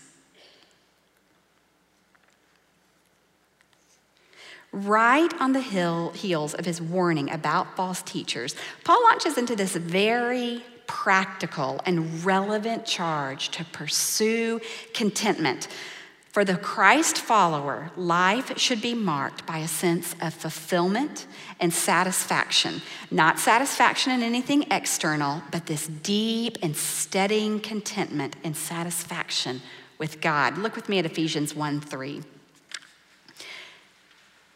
Right 4.71 5.33
on 5.39 5.53
the 5.53 5.61
hill, 5.61 6.11
heels 6.11 6.53
of 6.53 6.65
his 6.65 6.79
warning 6.79 7.31
about 7.31 7.75
false 7.75 8.03
teachers, 8.03 8.55
Paul 8.83 9.01
launches 9.03 9.37
into 9.37 9.55
this 9.55 9.75
very 9.75 10.63
practical 10.85 11.81
and 11.85 12.23
relevant 12.23 12.85
charge 12.85 13.49
to 13.49 13.65
pursue 13.65 14.59
contentment. 14.93 15.67
For 16.31 16.45
the 16.45 16.57
Christ 16.57 17.17
follower, 17.17 17.91
life 17.97 18.59
should 18.59 18.81
be 18.81 18.93
marked 18.93 19.47
by 19.47 19.57
a 19.57 19.67
sense 19.67 20.15
of 20.21 20.33
fulfillment 20.35 21.25
and 21.59 21.73
satisfaction. 21.73 22.83
Not 23.09 23.39
satisfaction 23.39 24.11
in 24.11 24.21
anything 24.21 24.67
external, 24.71 25.41
but 25.51 25.65
this 25.65 25.87
deep 25.87 26.59
and 26.61 26.75
steadying 26.75 27.59
contentment 27.59 28.35
and 28.43 28.55
satisfaction 28.55 29.61
with 29.97 30.21
God. 30.21 30.59
Look 30.59 30.75
with 30.75 30.89
me 30.89 30.99
at 30.99 31.05
Ephesians 31.05 31.55
1 31.55 31.81
3. 31.81 32.21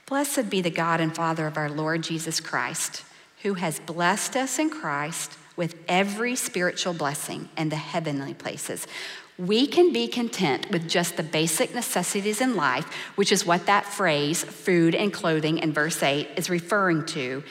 Blessed 0.05 0.49
be 0.49 0.61
the 0.61 0.69
God 0.69 0.99
and 0.99 1.15
Father 1.15 1.47
of 1.47 1.57
our 1.57 1.69
Lord 1.69 2.03
Jesus 2.03 2.39
Christ, 2.39 3.03
who 3.41 3.53
has 3.55 3.79
blessed 3.79 4.35
us 4.35 4.59
in 4.59 4.69
Christ 4.69 5.37
with 5.55 5.75
every 5.87 6.35
spiritual 6.35 6.93
blessing 6.93 7.49
in 7.57 7.69
the 7.69 7.77
heavenly 7.77 8.33
places. 8.33 8.85
We 9.37 9.65
can 9.65 9.93
be 9.93 10.07
content 10.07 10.69
with 10.71 10.89
just 10.89 11.15
the 11.15 11.23
basic 11.23 11.73
necessities 11.73 12.41
in 12.41 12.55
life, 12.55 12.85
which 13.15 13.31
is 13.31 13.45
what 13.45 13.65
that 13.65 13.85
phrase, 13.85 14.43
food 14.43 14.93
and 14.93 15.11
clothing, 15.13 15.57
in 15.57 15.73
verse 15.73 16.03
8 16.03 16.29
is 16.35 16.49
referring 16.49 17.05
to 17.07 17.43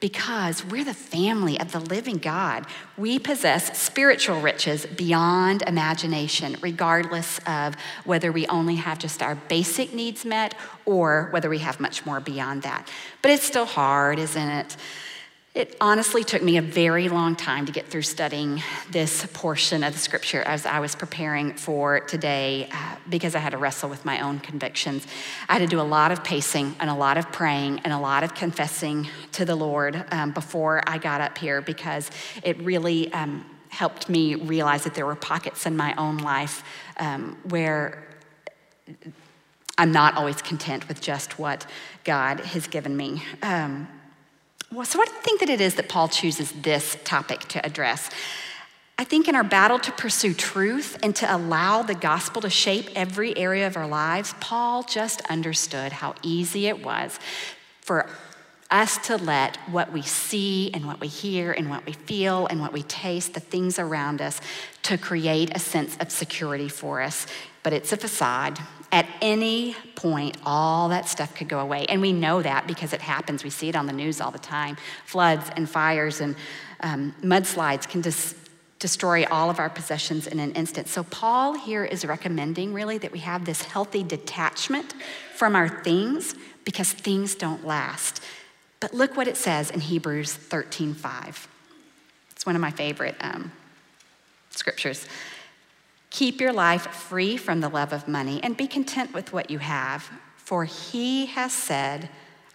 because 0.00 0.64
we're 0.64 0.84
the 0.84 0.94
family 0.94 1.60
of 1.60 1.72
the 1.72 1.78
living 1.78 2.16
God. 2.16 2.66
We 2.96 3.18
possess 3.18 3.78
spiritual 3.78 4.40
riches 4.40 4.86
beyond 4.86 5.62
imagination, 5.62 6.56
regardless 6.62 7.38
of 7.46 7.76
whether 8.04 8.32
we 8.32 8.46
only 8.46 8.76
have 8.76 8.98
just 8.98 9.22
our 9.22 9.34
basic 9.34 9.92
needs 9.92 10.24
met 10.24 10.54
or 10.86 11.28
whether 11.32 11.50
we 11.50 11.58
have 11.58 11.78
much 11.80 12.06
more 12.06 12.18
beyond 12.18 12.62
that. 12.62 12.88
But 13.20 13.32
it's 13.32 13.44
still 13.44 13.66
hard, 13.66 14.18
isn't 14.18 14.48
it? 14.48 14.76
It 15.52 15.76
honestly 15.80 16.22
took 16.22 16.44
me 16.44 16.58
a 16.58 16.62
very 16.62 17.08
long 17.08 17.34
time 17.34 17.66
to 17.66 17.72
get 17.72 17.88
through 17.88 18.02
studying 18.02 18.62
this 18.92 19.26
portion 19.32 19.82
of 19.82 19.92
the 19.92 19.98
scripture 19.98 20.42
as 20.42 20.64
I 20.64 20.78
was 20.78 20.94
preparing 20.94 21.54
for 21.54 21.98
today 21.98 22.68
uh, 22.70 22.94
because 23.08 23.34
I 23.34 23.40
had 23.40 23.50
to 23.50 23.58
wrestle 23.58 23.90
with 23.90 24.04
my 24.04 24.20
own 24.20 24.38
convictions. 24.38 25.04
I 25.48 25.54
had 25.54 25.58
to 25.58 25.66
do 25.66 25.80
a 25.80 25.82
lot 25.82 26.12
of 26.12 26.22
pacing 26.22 26.76
and 26.78 26.88
a 26.88 26.94
lot 26.94 27.18
of 27.18 27.32
praying 27.32 27.80
and 27.80 27.92
a 27.92 27.98
lot 27.98 28.22
of 28.22 28.32
confessing 28.32 29.08
to 29.32 29.44
the 29.44 29.56
Lord 29.56 30.04
um, 30.12 30.30
before 30.30 30.84
I 30.86 30.98
got 30.98 31.20
up 31.20 31.36
here 31.36 31.60
because 31.60 32.12
it 32.44 32.56
really 32.58 33.12
um, 33.12 33.44
helped 33.70 34.08
me 34.08 34.36
realize 34.36 34.84
that 34.84 34.94
there 34.94 35.06
were 35.06 35.16
pockets 35.16 35.66
in 35.66 35.76
my 35.76 35.96
own 35.96 36.18
life 36.18 36.62
um, 36.98 37.36
where 37.48 38.06
I'm 39.76 39.90
not 39.90 40.16
always 40.16 40.42
content 40.42 40.86
with 40.86 41.00
just 41.00 41.40
what 41.40 41.66
God 42.04 42.38
has 42.38 42.68
given 42.68 42.96
me. 42.96 43.24
Um, 43.42 43.88
so, 44.84 44.98
what 44.98 45.08
do 45.08 45.14
you 45.14 45.20
think 45.22 45.40
that 45.40 45.50
it 45.50 45.60
is 45.60 45.74
that 45.74 45.88
Paul 45.88 46.08
chooses 46.08 46.52
this 46.52 46.96
topic 47.04 47.40
to 47.48 47.64
address? 47.64 48.08
I 48.96 49.04
think 49.04 49.28
in 49.28 49.34
our 49.34 49.42
battle 49.42 49.78
to 49.78 49.92
pursue 49.92 50.34
truth 50.34 50.98
and 51.02 51.16
to 51.16 51.34
allow 51.34 51.82
the 51.82 51.94
gospel 51.94 52.42
to 52.42 52.50
shape 52.50 52.90
every 52.94 53.36
area 53.36 53.66
of 53.66 53.76
our 53.76 53.88
lives, 53.88 54.34
Paul 54.40 54.82
just 54.82 55.22
understood 55.22 55.90
how 55.90 56.14
easy 56.22 56.66
it 56.66 56.84
was 56.84 57.18
for 57.80 58.08
us 58.70 58.98
to 59.06 59.16
let 59.16 59.56
what 59.70 59.92
we 59.92 60.02
see 60.02 60.70
and 60.72 60.86
what 60.86 61.00
we 61.00 61.08
hear 61.08 61.50
and 61.50 61.68
what 61.70 61.84
we 61.86 61.92
feel 61.92 62.46
and 62.46 62.60
what 62.60 62.72
we 62.72 62.82
taste, 62.84 63.34
the 63.34 63.40
things 63.40 63.78
around 63.78 64.22
us, 64.22 64.40
to 64.82 64.96
create 64.96 65.50
a 65.56 65.58
sense 65.58 65.96
of 65.96 66.12
security 66.12 66.68
for 66.68 67.00
us. 67.00 67.26
But 67.62 67.72
it's 67.72 67.92
a 67.92 67.96
facade. 67.96 68.58
At 68.92 69.06
any 69.20 69.76
point, 69.94 70.36
all 70.44 70.88
that 70.88 71.08
stuff 71.08 71.34
could 71.34 71.48
go 71.48 71.60
away. 71.60 71.86
And 71.88 72.00
we 72.00 72.12
know 72.12 72.42
that 72.42 72.66
because 72.66 72.92
it 72.92 73.00
happens. 73.00 73.44
We 73.44 73.50
see 73.50 73.68
it 73.68 73.76
on 73.76 73.86
the 73.86 73.92
news 73.92 74.20
all 74.20 74.32
the 74.32 74.38
time. 74.38 74.76
Floods 75.06 75.48
and 75.54 75.68
fires 75.68 76.20
and 76.20 76.34
um, 76.80 77.14
mudslides 77.22 77.88
can 77.88 78.02
just 78.02 78.36
destroy 78.80 79.26
all 79.30 79.50
of 79.50 79.58
our 79.58 79.68
possessions 79.68 80.26
in 80.26 80.40
an 80.40 80.52
instant. 80.52 80.88
So, 80.88 81.04
Paul 81.04 81.54
here 81.54 81.84
is 81.84 82.04
recommending 82.04 82.72
really 82.72 82.98
that 82.98 83.12
we 83.12 83.20
have 83.20 83.44
this 83.44 83.62
healthy 83.62 84.02
detachment 84.02 84.94
from 85.34 85.54
our 85.54 85.68
things 85.68 86.34
because 86.64 86.90
things 86.90 87.34
don't 87.34 87.64
last. 87.64 88.22
But 88.80 88.94
look 88.94 89.16
what 89.16 89.28
it 89.28 89.36
says 89.36 89.70
in 89.70 89.80
Hebrews 89.80 90.32
13 90.32 90.94
5. 90.94 91.48
It's 92.32 92.46
one 92.46 92.56
of 92.56 92.62
my 92.62 92.70
favorite 92.70 93.16
um, 93.20 93.52
scriptures. 94.50 95.06
Keep 96.10 96.40
your 96.40 96.52
life 96.52 96.86
free 96.88 97.36
from 97.36 97.60
the 97.60 97.68
love 97.68 97.92
of 97.92 98.08
money 98.08 98.40
and 98.42 98.56
be 98.56 98.66
content 98.66 99.14
with 99.14 99.32
what 99.32 99.50
you 99.50 99.58
have, 99.58 100.10
for 100.36 100.64
he 100.64 101.26
has 101.26 101.52
said, 101.52 102.08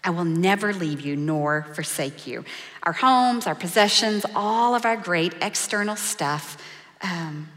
I 0.04 0.12
will 0.12 0.26
never 0.26 0.74
leave 0.74 1.02
you 1.02 1.16
nor 1.16 1.64
forsake 1.74 2.28
you. 2.28 2.46
Our 2.84 2.94
homes, 2.94 3.48
our 3.48 3.56
possessions, 3.56 4.26
all 4.36 4.76
of 4.76 4.86
our 4.86 4.98
great 4.98 5.34
external 5.42 5.96
stuff 5.96 6.62
um, 7.02 7.48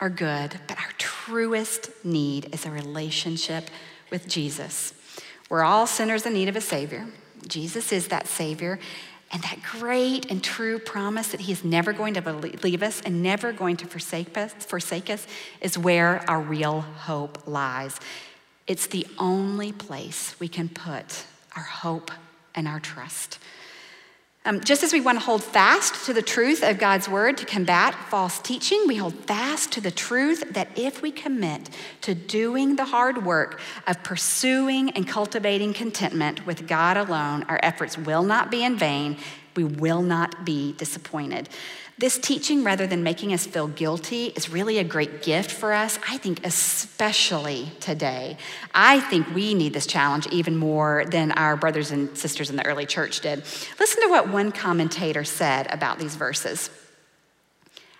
are 0.00 0.10
good, 0.10 0.60
but 0.66 0.78
our 0.78 0.92
truest 0.98 1.90
need 2.04 2.52
is 2.52 2.66
a 2.66 2.70
relationship 2.70 3.70
with 4.10 4.28
Jesus. 4.28 4.92
We're 5.48 5.62
all 5.62 5.86
sinners 5.86 6.26
in 6.26 6.34
need 6.34 6.48
of 6.48 6.56
a 6.56 6.60
Savior. 6.60 7.06
Jesus 7.46 7.92
is 7.92 8.08
that 8.08 8.26
Savior, 8.26 8.78
and 9.30 9.42
that 9.42 9.58
great 9.62 10.30
and 10.30 10.42
true 10.42 10.78
promise 10.78 11.28
that 11.28 11.40
He 11.40 11.52
is 11.52 11.64
never 11.64 11.92
going 11.92 12.14
to 12.14 12.32
leave 12.32 12.82
us 12.82 13.00
and 13.02 13.22
never 13.22 13.52
going 13.52 13.76
to 13.78 13.86
forsake 13.86 14.36
us, 14.38 14.52
forsake 14.52 15.10
us 15.10 15.26
is 15.60 15.76
where 15.76 16.24
our 16.28 16.40
real 16.40 16.80
hope 16.80 17.46
lies. 17.46 18.00
It's 18.66 18.86
the 18.86 19.06
only 19.18 19.72
place 19.72 20.34
we 20.40 20.48
can 20.48 20.68
put 20.68 21.24
our 21.56 21.62
hope 21.62 22.10
and 22.54 22.66
our 22.66 22.80
trust. 22.80 23.38
Um, 24.48 24.60
just 24.60 24.82
as 24.82 24.94
we 24.94 25.02
want 25.02 25.18
to 25.18 25.24
hold 25.26 25.44
fast 25.44 26.06
to 26.06 26.14
the 26.14 26.22
truth 26.22 26.62
of 26.62 26.78
God's 26.78 27.06
word 27.06 27.36
to 27.36 27.44
combat 27.44 27.94
false 28.08 28.38
teaching, 28.38 28.82
we 28.86 28.96
hold 28.96 29.12
fast 29.12 29.72
to 29.72 29.82
the 29.82 29.90
truth 29.90 30.42
that 30.54 30.68
if 30.74 31.02
we 31.02 31.12
commit 31.12 31.68
to 32.00 32.14
doing 32.14 32.76
the 32.76 32.86
hard 32.86 33.26
work 33.26 33.60
of 33.86 34.02
pursuing 34.02 34.88
and 34.92 35.06
cultivating 35.06 35.74
contentment 35.74 36.46
with 36.46 36.66
God 36.66 36.96
alone, 36.96 37.42
our 37.50 37.60
efforts 37.62 37.98
will 37.98 38.22
not 38.22 38.50
be 38.50 38.64
in 38.64 38.78
vain. 38.78 39.18
We 39.54 39.64
will 39.64 40.00
not 40.00 40.46
be 40.46 40.72
disappointed. 40.72 41.50
This 41.98 42.16
teaching, 42.16 42.62
rather 42.62 42.86
than 42.86 43.02
making 43.02 43.32
us 43.32 43.44
feel 43.44 43.66
guilty, 43.66 44.26
is 44.26 44.48
really 44.48 44.78
a 44.78 44.84
great 44.84 45.20
gift 45.20 45.50
for 45.50 45.72
us, 45.72 45.98
I 46.08 46.16
think, 46.18 46.46
especially 46.46 47.72
today. 47.80 48.36
I 48.72 49.00
think 49.00 49.34
we 49.34 49.52
need 49.52 49.72
this 49.72 49.86
challenge 49.86 50.28
even 50.28 50.56
more 50.56 51.04
than 51.06 51.32
our 51.32 51.56
brothers 51.56 51.90
and 51.90 52.16
sisters 52.16 52.50
in 52.50 52.56
the 52.56 52.64
early 52.64 52.86
church 52.86 53.20
did. 53.20 53.42
Listen 53.80 54.02
to 54.04 54.10
what 54.10 54.28
one 54.28 54.52
commentator 54.52 55.24
said 55.24 55.66
about 55.72 55.98
these 55.98 56.14
verses. 56.14 56.70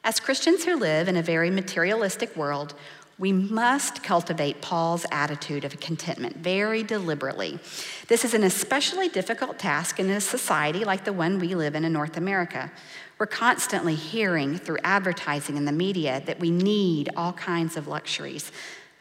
As 0.04 0.20
Christians 0.20 0.64
who 0.64 0.76
live 0.76 1.08
in 1.08 1.16
a 1.16 1.22
very 1.22 1.50
materialistic 1.50 2.36
world, 2.36 2.74
we 3.18 3.32
must 3.32 4.04
cultivate 4.04 4.62
Paul's 4.62 5.06
attitude 5.10 5.64
of 5.64 5.80
contentment 5.80 6.36
very 6.36 6.84
deliberately. 6.84 7.58
This 8.06 8.24
is 8.24 8.32
an 8.32 8.44
especially 8.44 9.08
difficult 9.08 9.58
task 9.58 9.98
in 9.98 10.08
a 10.08 10.20
society 10.20 10.84
like 10.84 11.04
the 11.04 11.12
one 11.12 11.40
we 11.40 11.56
live 11.56 11.74
in 11.74 11.84
in 11.84 11.92
North 11.92 12.16
America. 12.16 12.70
We're 13.18 13.26
constantly 13.26 13.96
hearing 13.96 14.58
through 14.58 14.78
advertising 14.84 15.56
in 15.56 15.64
the 15.64 15.72
media 15.72 16.22
that 16.26 16.38
we 16.38 16.50
need 16.50 17.10
all 17.16 17.32
kinds 17.32 17.76
of 17.76 17.88
luxuries. 17.88 18.52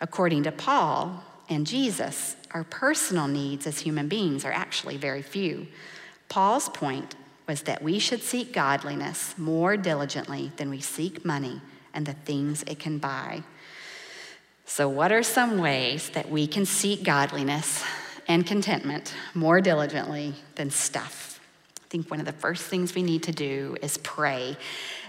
According 0.01 0.43
to 0.43 0.51
Paul 0.51 1.23
and 1.49 1.67
Jesus, 1.67 2.35
our 2.51 2.63
personal 2.63 3.27
needs 3.27 3.67
as 3.67 3.79
human 3.79 4.07
beings 4.07 4.43
are 4.43 4.51
actually 4.51 4.97
very 4.97 5.21
few. 5.21 5.67
Paul's 6.29 6.69
point 6.69 7.15
was 7.47 7.61
that 7.63 7.81
we 7.81 7.99
should 7.99 8.21
seek 8.21 8.51
godliness 8.51 9.37
more 9.37 9.77
diligently 9.77 10.51
than 10.57 10.69
we 10.69 10.81
seek 10.81 11.23
money 11.23 11.61
and 11.93 12.05
the 12.05 12.13
things 12.13 12.63
it 12.63 12.79
can 12.79 12.97
buy. 12.97 13.43
So, 14.65 14.89
what 14.89 15.11
are 15.13 15.23
some 15.23 15.59
ways 15.59 16.09
that 16.09 16.29
we 16.29 16.45
can 16.45 16.65
seek 16.65 17.03
godliness 17.03 17.83
and 18.27 18.45
contentment 18.45 19.13
more 19.33 19.61
diligently 19.61 20.33
than 20.55 20.69
stuff? 20.71 21.26
I 21.87 21.89
think 21.89 22.11
one 22.11 22.19
of 22.19 22.25
the 22.25 22.33
first 22.33 22.65
things 22.65 22.93
we 22.93 23.01
need 23.01 23.23
to 23.23 23.31
do 23.31 23.77
is 23.81 23.97
pray. 23.99 24.57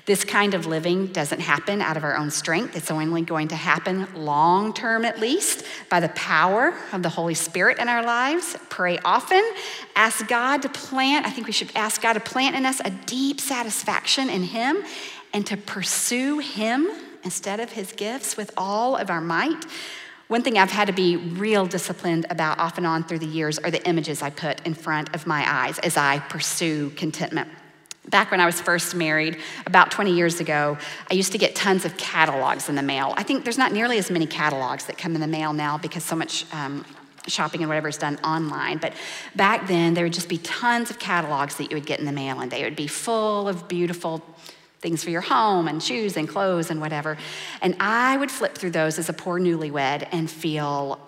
This 0.06 0.24
kind 0.24 0.54
of 0.54 0.64
living 0.66 1.08
doesn't 1.08 1.40
happen 1.40 1.82
out 1.82 1.96
of 1.96 2.04
our 2.04 2.16
own 2.16 2.30
strength. 2.30 2.76
It's 2.76 2.92
only 2.92 3.22
going 3.22 3.48
to 3.48 3.56
happen 3.56 4.06
long 4.14 4.72
term, 4.72 5.04
at 5.04 5.18
least, 5.18 5.64
by 5.90 5.98
the 5.98 6.10
power 6.10 6.72
of 6.92 7.02
the 7.02 7.08
Holy 7.08 7.34
Spirit 7.34 7.80
in 7.80 7.88
our 7.88 8.04
lives. 8.04 8.56
Pray 8.68 9.00
often. 9.04 9.42
Ask 9.96 10.28
God 10.28 10.62
to 10.62 10.68
plant, 10.68 11.26
I 11.26 11.30
think 11.30 11.48
we 11.48 11.52
should 11.52 11.72
ask 11.74 12.00
God 12.00 12.12
to 12.12 12.20
plant 12.20 12.54
in 12.54 12.64
us 12.64 12.80
a 12.84 12.90
deep 12.90 13.40
satisfaction 13.40 14.30
in 14.30 14.44
Him 14.44 14.84
and 15.32 15.44
to 15.48 15.56
pursue 15.56 16.38
Him 16.38 16.88
instead 17.24 17.58
of 17.58 17.72
his 17.72 17.92
gifts 17.92 18.36
with 18.36 18.52
all 18.56 18.94
of 18.94 19.10
our 19.10 19.20
might. 19.20 19.64
One 20.28 20.42
thing 20.42 20.58
I've 20.58 20.70
had 20.70 20.88
to 20.88 20.92
be 20.92 21.16
real 21.16 21.64
disciplined 21.64 22.26
about 22.28 22.58
off 22.58 22.76
and 22.76 22.86
on 22.86 23.02
through 23.02 23.20
the 23.20 23.26
years 23.26 23.58
are 23.58 23.70
the 23.70 23.82
images 23.88 24.20
I 24.20 24.28
put 24.28 24.64
in 24.66 24.74
front 24.74 25.14
of 25.14 25.26
my 25.26 25.42
eyes 25.46 25.78
as 25.78 25.96
I 25.96 26.18
pursue 26.18 26.90
contentment. 26.90 27.48
Back 28.10 28.30
when 28.30 28.38
I 28.38 28.44
was 28.44 28.60
first 28.60 28.94
married, 28.94 29.38
about 29.64 29.90
20 29.90 30.14
years 30.14 30.38
ago, 30.38 30.76
I 31.10 31.14
used 31.14 31.32
to 31.32 31.38
get 31.38 31.54
tons 31.54 31.86
of 31.86 31.96
catalogs 31.96 32.68
in 32.68 32.74
the 32.74 32.82
mail. 32.82 33.14
I 33.16 33.22
think 33.22 33.44
there's 33.44 33.58
not 33.58 33.72
nearly 33.72 33.96
as 33.96 34.10
many 34.10 34.26
catalogs 34.26 34.84
that 34.86 34.98
come 34.98 35.14
in 35.14 35.22
the 35.22 35.26
mail 35.26 35.54
now 35.54 35.78
because 35.78 36.04
so 36.04 36.16
much 36.16 36.44
um, 36.52 36.84
shopping 37.26 37.62
and 37.62 37.68
whatever 37.68 37.88
is 37.88 37.96
done 37.96 38.18
online. 38.22 38.78
But 38.78 38.92
back 39.34 39.66
then, 39.66 39.94
there 39.94 40.04
would 40.04 40.12
just 40.12 40.28
be 40.28 40.38
tons 40.38 40.90
of 40.90 40.98
catalogs 40.98 41.56
that 41.56 41.70
you 41.70 41.76
would 41.76 41.86
get 41.86 42.00
in 42.00 42.06
the 42.06 42.12
mail, 42.12 42.40
and 42.40 42.50
they 42.50 42.64
would 42.64 42.76
be 42.76 42.86
full 42.86 43.48
of 43.48 43.66
beautiful 43.66 44.22
things 44.80 45.02
for 45.02 45.10
your 45.10 45.20
home 45.20 45.68
and 45.68 45.82
shoes 45.82 46.16
and 46.16 46.28
clothes 46.28 46.70
and 46.70 46.80
whatever. 46.80 47.16
And 47.60 47.76
I 47.80 48.16
would 48.16 48.30
flip 48.30 48.54
through 48.54 48.70
those 48.70 48.98
as 48.98 49.08
a 49.08 49.12
poor 49.12 49.40
newlywed 49.40 50.08
and 50.12 50.30
feel 50.30 51.00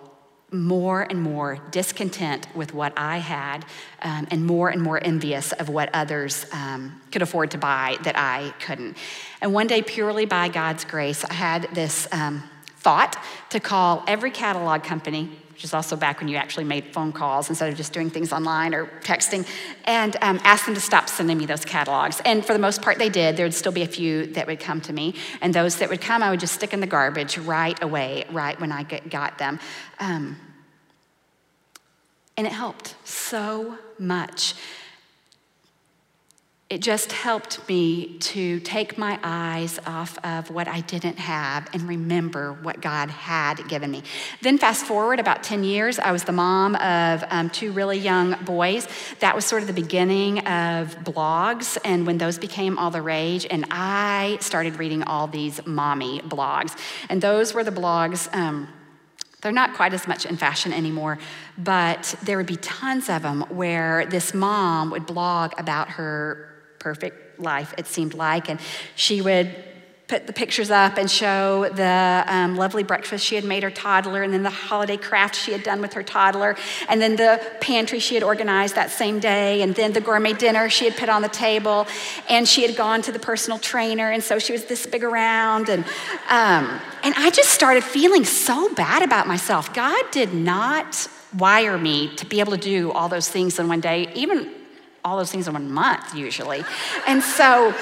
more 0.51 1.03
and 1.03 1.21
more 1.21 1.59
discontent 1.71 2.45
with 2.53 2.73
what 2.73 2.91
I 2.97 3.17
had 3.19 3.65
um, 4.01 4.27
and 4.31 4.45
more 4.45 4.67
and 4.69 4.81
more 4.81 5.01
envious 5.01 5.53
of 5.53 5.69
what 5.69 5.89
others 5.93 6.45
um, 6.51 7.01
could 7.11 7.21
afford 7.21 7.51
to 7.51 7.57
buy 7.57 7.97
that 8.03 8.17
I 8.17 8.53
couldn't. 8.59 8.97
And 9.39 9.53
one 9.53 9.67
day, 9.67 9.81
purely 9.81 10.25
by 10.25 10.49
God's 10.49 10.83
grace, 10.83 11.23
I 11.23 11.33
had 11.33 11.73
this 11.73 12.05
um, 12.11 12.43
thought 12.79 13.15
to 13.51 13.61
call 13.61 14.03
every 14.07 14.31
catalog 14.31 14.83
company 14.83 15.40
which 15.61 15.65
is 15.65 15.75
also 15.75 15.95
back 15.95 16.19
when 16.19 16.27
you 16.27 16.37
actually 16.37 16.63
made 16.63 16.83
phone 16.85 17.11
calls 17.11 17.47
instead 17.47 17.69
of 17.69 17.77
just 17.77 17.93
doing 17.93 18.09
things 18.09 18.33
online 18.33 18.73
or 18.73 18.87
texting, 19.01 19.47
and 19.85 20.17
um, 20.23 20.39
asked 20.43 20.65
them 20.65 20.73
to 20.73 20.81
stop 20.81 21.07
sending 21.07 21.37
me 21.37 21.45
those 21.45 21.63
catalogs. 21.63 22.19
And 22.25 22.43
for 22.43 22.53
the 22.53 22.57
most 22.57 22.81
part, 22.81 22.97
they 22.97 23.09
did. 23.09 23.37
There 23.37 23.45
would 23.45 23.53
still 23.53 23.71
be 23.71 23.83
a 23.83 23.87
few 23.87 24.25
that 24.33 24.47
would 24.47 24.59
come 24.59 24.81
to 24.81 24.91
me, 24.91 25.13
and 25.39 25.53
those 25.53 25.75
that 25.77 25.87
would 25.87 26.01
come, 26.01 26.23
I 26.23 26.31
would 26.31 26.39
just 26.39 26.55
stick 26.55 26.73
in 26.73 26.79
the 26.79 26.87
garbage 26.87 27.37
right 27.37 27.79
away, 27.83 28.25
right 28.31 28.59
when 28.59 28.71
I 28.71 28.81
got 28.81 29.37
them. 29.37 29.59
Um, 29.99 30.35
and 32.37 32.47
it 32.47 32.53
helped 32.53 32.95
so 33.03 33.77
much 33.99 34.55
it 36.71 36.79
just 36.79 37.11
helped 37.11 37.67
me 37.67 38.17
to 38.19 38.61
take 38.61 38.97
my 38.97 39.19
eyes 39.23 39.77
off 39.85 40.17
of 40.23 40.49
what 40.49 40.69
I 40.69 40.79
didn't 40.79 41.19
have 41.19 41.69
and 41.73 41.83
remember 41.83 42.53
what 42.53 42.79
God 42.79 43.09
had 43.09 43.67
given 43.67 43.91
me. 43.91 44.03
Then, 44.41 44.57
fast 44.57 44.85
forward 44.85 45.19
about 45.19 45.43
10 45.43 45.65
years, 45.65 45.99
I 45.99 46.13
was 46.13 46.23
the 46.23 46.31
mom 46.31 46.75
of 46.75 47.25
um, 47.29 47.49
two 47.49 47.73
really 47.73 47.97
young 47.97 48.37
boys. 48.45 48.87
That 49.19 49.35
was 49.35 49.43
sort 49.43 49.63
of 49.63 49.67
the 49.67 49.73
beginning 49.73 50.39
of 50.47 50.95
blogs, 51.03 51.77
and 51.83 52.07
when 52.07 52.17
those 52.17 52.37
became 52.37 52.77
all 52.77 52.89
the 52.89 53.01
rage, 53.01 53.45
and 53.51 53.65
I 53.69 54.37
started 54.39 54.79
reading 54.79 55.03
all 55.03 55.27
these 55.27 55.59
mommy 55.67 56.21
blogs. 56.21 56.79
And 57.09 57.21
those 57.21 57.53
were 57.53 57.65
the 57.65 57.71
blogs. 57.71 58.33
Um, 58.33 58.69
they're 59.41 59.51
not 59.51 59.73
quite 59.73 59.93
as 59.93 60.07
much 60.07 60.25
in 60.25 60.37
fashion 60.37 60.71
anymore, 60.71 61.19
but 61.57 62.15
there 62.23 62.37
would 62.37 62.45
be 62.45 62.57
tons 62.57 63.09
of 63.09 63.23
them 63.23 63.41
where 63.49 64.05
this 64.05 64.33
mom 64.33 64.89
would 64.91 65.05
blog 65.05 65.51
about 65.57 65.89
her 65.89 66.50
perfect 66.81 67.39
life, 67.39 67.73
it 67.77 67.87
seemed 67.87 68.13
like. 68.13 68.49
And 68.49 68.59
she 68.95 69.21
would 69.21 69.55
put 70.11 70.27
the 70.27 70.33
pictures 70.33 70.69
up 70.69 70.97
and 70.97 71.09
show 71.09 71.69
the 71.69 72.25
um, 72.27 72.57
lovely 72.57 72.83
breakfast 72.83 73.25
she 73.25 73.35
had 73.35 73.45
made 73.45 73.63
her 73.63 73.71
toddler, 73.71 74.23
and 74.23 74.33
then 74.33 74.43
the 74.43 74.49
holiday 74.49 74.97
craft 74.97 75.33
she 75.37 75.53
had 75.53 75.63
done 75.63 75.79
with 75.79 75.93
her 75.93 76.03
toddler, 76.03 76.57
and 76.89 77.01
then 77.01 77.15
the 77.15 77.41
pantry 77.61 77.97
she 77.97 78.15
had 78.15 78.21
organized 78.21 78.75
that 78.75 78.91
same 78.91 79.21
day, 79.21 79.61
and 79.61 79.73
then 79.73 79.93
the 79.93 80.01
gourmet 80.01 80.33
dinner 80.33 80.69
she 80.69 80.83
had 80.83 80.97
put 80.97 81.07
on 81.07 81.21
the 81.21 81.29
table, 81.29 81.87
and 82.27 82.45
she 82.45 82.61
had 82.63 82.75
gone 82.75 83.01
to 83.01 83.13
the 83.13 83.19
personal 83.19 83.57
trainer, 83.57 84.11
and 84.11 84.21
so 84.21 84.37
she 84.37 84.51
was 84.51 84.65
this 84.65 84.85
big 84.85 85.05
around, 85.05 85.69
and 85.69 85.85
um, 86.29 86.81
and 87.03 87.13
I 87.15 87.29
just 87.29 87.51
started 87.51 87.81
feeling 87.81 88.25
so 88.25 88.73
bad 88.73 89.03
about 89.03 89.27
myself. 89.27 89.73
God 89.73 90.03
did 90.11 90.33
not 90.33 91.07
wire 91.37 91.77
me 91.77 92.13
to 92.17 92.25
be 92.25 92.41
able 92.41 92.51
to 92.51 92.57
do 92.57 92.91
all 92.91 93.07
those 93.07 93.29
things 93.29 93.59
in 93.59 93.69
one 93.69 93.79
day, 93.79 94.11
even 94.13 94.53
all 95.03 95.17
those 95.17 95.31
things 95.31 95.47
in 95.47 95.53
one 95.53 95.71
month 95.71 96.15
usually. 96.15 96.63
And 97.07 97.23
so 97.23 97.73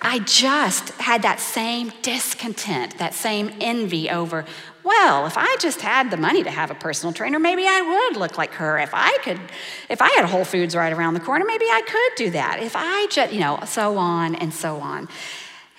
I 0.00 0.18
just 0.20 0.90
had 1.00 1.22
that 1.22 1.40
same 1.40 1.92
discontent, 2.02 2.98
that 2.98 3.14
same 3.14 3.50
envy 3.60 4.10
over, 4.10 4.44
well, 4.84 5.26
if 5.26 5.36
I 5.36 5.56
just 5.58 5.80
had 5.80 6.12
the 6.12 6.16
money 6.16 6.44
to 6.44 6.50
have 6.50 6.70
a 6.70 6.74
personal 6.74 7.12
trainer, 7.12 7.40
maybe 7.40 7.64
I 7.66 7.82
would 7.82 8.20
look 8.20 8.38
like 8.38 8.52
her. 8.52 8.78
If 8.78 8.90
I 8.92 9.18
could, 9.18 9.40
if 9.88 10.00
I 10.00 10.10
had 10.10 10.26
Whole 10.26 10.44
Foods 10.44 10.76
right 10.76 10.92
around 10.92 11.14
the 11.14 11.20
corner, 11.20 11.44
maybe 11.44 11.64
I 11.64 11.82
could 11.82 12.24
do 12.24 12.30
that. 12.30 12.62
If 12.62 12.76
I 12.76 13.08
just, 13.10 13.32
you 13.32 13.40
know, 13.40 13.58
so 13.66 13.96
on 13.96 14.36
and 14.36 14.54
so 14.54 14.76
on. 14.76 15.08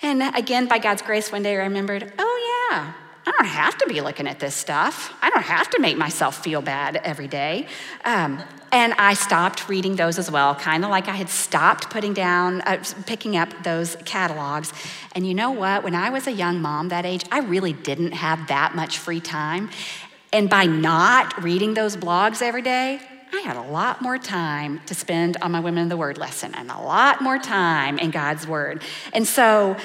And 0.02 0.22
again, 0.36 0.68
by 0.68 0.78
God's 0.78 1.00
grace, 1.00 1.32
one 1.32 1.42
day 1.42 1.52
I 1.52 1.64
remembered, 1.64 2.12
oh 2.18 2.70
yeah, 2.70 2.92
I 3.26 3.30
don't 3.30 3.46
have 3.46 3.78
to 3.78 3.86
be 3.86 4.00
looking 4.00 4.28
at 4.28 4.40
this 4.40 4.54
stuff. 4.54 5.14
I 5.22 5.30
don't 5.30 5.42
have 5.42 5.70
to 5.70 5.80
make 5.80 5.96
myself 5.96 6.42
feel 6.42 6.60
bad 6.60 6.96
every 6.96 7.28
day. 7.28 7.66
Um, 8.04 8.42
and 8.70 8.94
I 8.94 9.14
stopped 9.14 9.68
reading 9.68 9.96
those 9.96 10.18
as 10.18 10.30
well, 10.30 10.54
kind 10.54 10.84
of 10.84 10.90
like 10.90 11.08
I 11.08 11.14
had 11.14 11.28
stopped 11.28 11.90
putting 11.90 12.12
down, 12.12 12.60
uh, 12.62 12.82
picking 13.06 13.36
up 13.36 13.48
those 13.62 13.96
catalogs. 14.04 14.72
And 15.14 15.26
you 15.26 15.34
know 15.34 15.50
what? 15.50 15.82
When 15.82 15.94
I 15.94 16.10
was 16.10 16.26
a 16.26 16.32
young 16.32 16.60
mom 16.60 16.88
that 16.88 17.06
age, 17.06 17.24
I 17.32 17.40
really 17.40 17.72
didn't 17.72 18.12
have 18.12 18.48
that 18.48 18.74
much 18.74 18.98
free 18.98 19.20
time. 19.20 19.70
And 20.32 20.50
by 20.50 20.66
not 20.66 21.42
reading 21.42 21.74
those 21.74 21.96
blogs 21.96 22.42
every 22.42 22.62
day, 22.62 23.00
I 23.32 23.40
had 23.40 23.56
a 23.56 23.62
lot 23.62 24.00
more 24.00 24.18
time 24.18 24.80
to 24.86 24.94
spend 24.94 25.36
on 25.42 25.52
my 25.52 25.60
Women 25.60 25.82
in 25.82 25.88
the 25.88 25.96
Word 25.96 26.18
lesson 26.18 26.54
and 26.54 26.70
a 26.70 26.78
lot 26.78 27.20
more 27.20 27.38
time 27.38 27.98
in 27.98 28.10
God's 28.10 28.46
Word. 28.46 28.82
And 29.12 29.26
so 29.26 29.76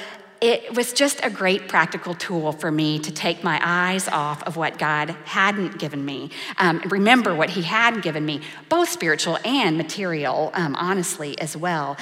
it 0.43 0.75
was 0.75 0.91
just 0.91 1.23
a 1.23 1.29
great 1.29 1.69
practical 1.69 2.13
tool 2.13 2.51
for 2.51 2.69
me 2.69 2.99
to 2.99 3.13
take 3.13 3.45
my 3.45 3.61
eyes 3.63 4.09
off 4.09 4.43
of 4.43 4.57
what 4.57 4.77
God 4.77 5.11
hadn't 5.23 5.79
given 5.79 6.03
me, 6.03 6.31
um, 6.57 6.81
remember 6.89 7.33
what 7.33 7.51
He 7.51 7.61
had 7.61 8.01
given 8.01 8.25
me, 8.25 8.41
both 8.67 8.89
spiritual 8.89 9.37
and 9.45 9.77
material, 9.77 10.51
um, 10.53 10.75
honestly, 10.75 11.39
as 11.39 11.55
well. 11.55 11.95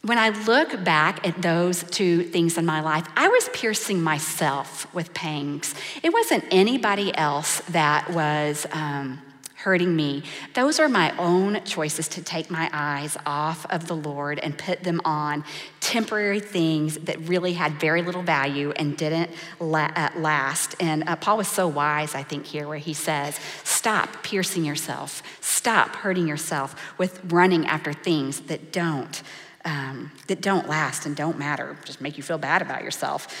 When 0.00 0.16
I 0.16 0.30
look 0.30 0.82
back 0.84 1.26
at 1.28 1.42
those 1.42 1.82
two 1.82 2.22
things 2.22 2.56
in 2.56 2.64
my 2.64 2.80
life, 2.80 3.06
I 3.14 3.28
was 3.28 3.50
piercing 3.50 4.00
myself 4.02 4.92
with 4.94 5.12
pangs. 5.12 5.74
It 6.02 6.14
wasn't 6.14 6.44
anybody 6.50 7.14
else 7.14 7.60
that 7.68 8.08
was. 8.10 8.66
Um, 8.72 9.20
hurting 9.64 9.96
me. 9.96 10.22
Those 10.52 10.78
are 10.78 10.90
my 10.90 11.16
own 11.16 11.64
choices 11.64 12.06
to 12.08 12.22
take 12.22 12.50
my 12.50 12.68
eyes 12.70 13.16
off 13.24 13.64
of 13.70 13.86
the 13.86 13.96
Lord 13.96 14.38
and 14.38 14.58
put 14.58 14.84
them 14.84 15.00
on 15.06 15.42
temporary 15.80 16.40
things 16.40 16.98
that 16.98 17.18
really 17.26 17.54
had 17.54 17.80
very 17.80 18.02
little 18.02 18.22
value 18.22 18.72
and 18.72 18.94
didn't 18.94 19.30
uh, 19.62 20.10
last. 20.16 20.74
And 20.80 21.08
uh, 21.08 21.16
Paul 21.16 21.38
was 21.38 21.48
so 21.48 21.66
wise, 21.66 22.14
I 22.14 22.22
think, 22.22 22.44
here 22.44 22.68
where 22.68 22.76
he 22.76 22.92
says, 22.92 23.40
Stop 23.64 24.22
piercing 24.22 24.66
yourself, 24.66 25.22
stop 25.40 25.96
hurting 25.96 26.28
yourself 26.28 26.98
with 26.98 27.20
running 27.32 27.66
after 27.66 27.94
things 27.94 28.40
that 28.42 28.70
don't. 28.70 29.22
Um, 29.66 30.12
that 30.26 30.42
don't 30.42 30.68
last 30.68 31.06
and 31.06 31.16
don't 31.16 31.38
matter, 31.38 31.78
just 31.86 32.02
make 32.02 32.18
you 32.18 32.22
feel 32.22 32.36
bad 32.36 32.60
about 32.60 32.84
yourself. 32.84 33.34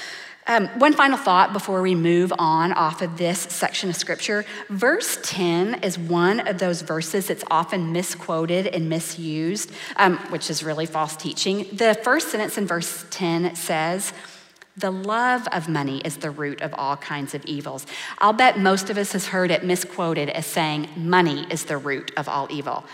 Um, 0.46 0.68
one 0.78 0.92
final 0.92 1.16
thought 1.16 1.54
before 1.54 1.80
we 1.80 1.94
move 1.94 2.32
on 2.38 2.72
off 2.72 3.00
of 3.00 3.16
this 3.16 3.38
section 3.38 3.88
of 3.88 3.96
scripture. 3.96 4.44
Verse 4.68 5.18
10 5.22 5.82
is 5.82 5.98
one 5.98 6.46
of 6.46 6.58
those 6.58 6.82
verses 6.82 7.28
that's 7.28 7.44
often 7.50 7.92
misquoted 7.92 8.66
and 8.66 8.90
misused, 8.90 9.72
um, 9.96 10.18
which 10.28 10.50
is 10.50 10.62
really 10.62 10.84
false 10.84 11.16
teaching. 11.16 11.66
The 11.72 11.98
first 12.02 12.28
sentence 12.28 12.58
in 12.58 12.66
verse 12.66 13.06
10 13.10 13.54
says, 13.54 14.12
the 14.76 14.90
love 14.90 15.46
of 15.52 15.68
money 15.68 16.00
is 16.04 16.16
the 16.16 16.32
root 16.32 16.60
of 16.60 16.74
all 16.74 16.96
kinds 16.96 17.34
of 17.34 17.44
evils. 17.44 17.86
I'll 18.18 18.32
bet 18.32 18.58
most 18.58 18.90
of 18.90 18.98
us 18.98 19.12
has 19.12 19.28
heard 19.28 19.50
it 19.52 19.64
misquoted 19.64 20.28
as 20.30 20.46
saying 20.46 20.88
money 20.96 21.46
is 21.48 21.64
the 21.64 21.78
root 21.78 22.10
of 22.16 22.28
all 22.28 22.48
evil. 22.50 22.84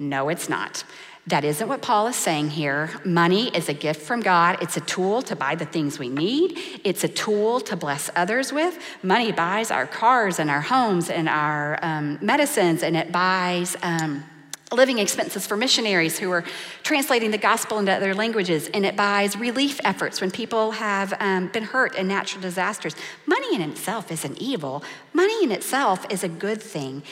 No, 0.00 0.28
it's 0.28 0.48
not. 0.48 0.84
That 1.28 1.44
isn't 1.44 1.68
what 1.68 1.82
Paul 1.82 2.06
is 2.06 2.16
saying 2.16 2.48
here. 2.50 2.90
Money 3.04 3.48
is 3.54 3.68
a 3.68 3.74
gift 3.74 4.00
from 4.00 4.20
God. 4.20 4.62
It's 4.62 4.78
a 4.78 4.80
tool 4.80 5.20
to 5.22 5.36
buy 5.36 5.56
the 5.56 5.66
things 5.66 5.98
we 5.98 6.08
need, 6.08 6.58
it's 6.84 7.04
a 7.04 7.08
tool 7.08 7.60
to 7.60 7.76
bless 7.76 8.08
others 8.16 8.50
with. 8.50 8.78
Money 9.02 9.30
buys 9.30 9.70
our 9.70 9.86
cars 9.86 10.38
and 10.38 10.48
our 10.48 10.62
homes 10.62 11.10
and 11.10 11.28
our 11.28 11.78
um, 11.82 12.18
medicines, 12.22 12.82
and 12.82 12.96
it 12.96 13.12
buys. 13.12 13.76
Um, 13.82 14.24
living 14.70 14.98
expenses 14.98 15.46
for 15.46 15.56
missionaries 15.56 16.18
who 16.18 16.30
are 16.30 16.44
translating 16.82 17.30
the 17.30 17.38
gospel 17.38 17.78
into 17.78 17.90
other 17.90 18.14
languages, 18.14 18.68
and 18.74 18.84
it 18.84 18.96
buys 18.96 19.34
relief 19.34 19.80
efforts 19.82 20.20
when 20.20 20.30
people 20.30 20.72
have 20.72 21.14
um, 21.20 21.48
been 21.48 21.62
hurt 21.62 21.94
in 21.96 22.06
natural 22.06 22.42
disasters. 22.42 22.94
Money 23.24 23.54
in 23.54 23.62
itself 23.62 24.12
isn't 24.12 24.36
evil, 24.36 24.84
money 25.14 25.42
in 25.42 25.52
itself 25.52 26.04
is 26.10 26.22
a 26.22 26.28
good 26.28 26.60
thing. 26.62 27.02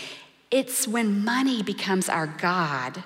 It's 0.50 0.86
when 0.86 1.24
money 1.24 1.62
becomes 1.62 2.10
our 2.10 2.26
God 2.26 3.02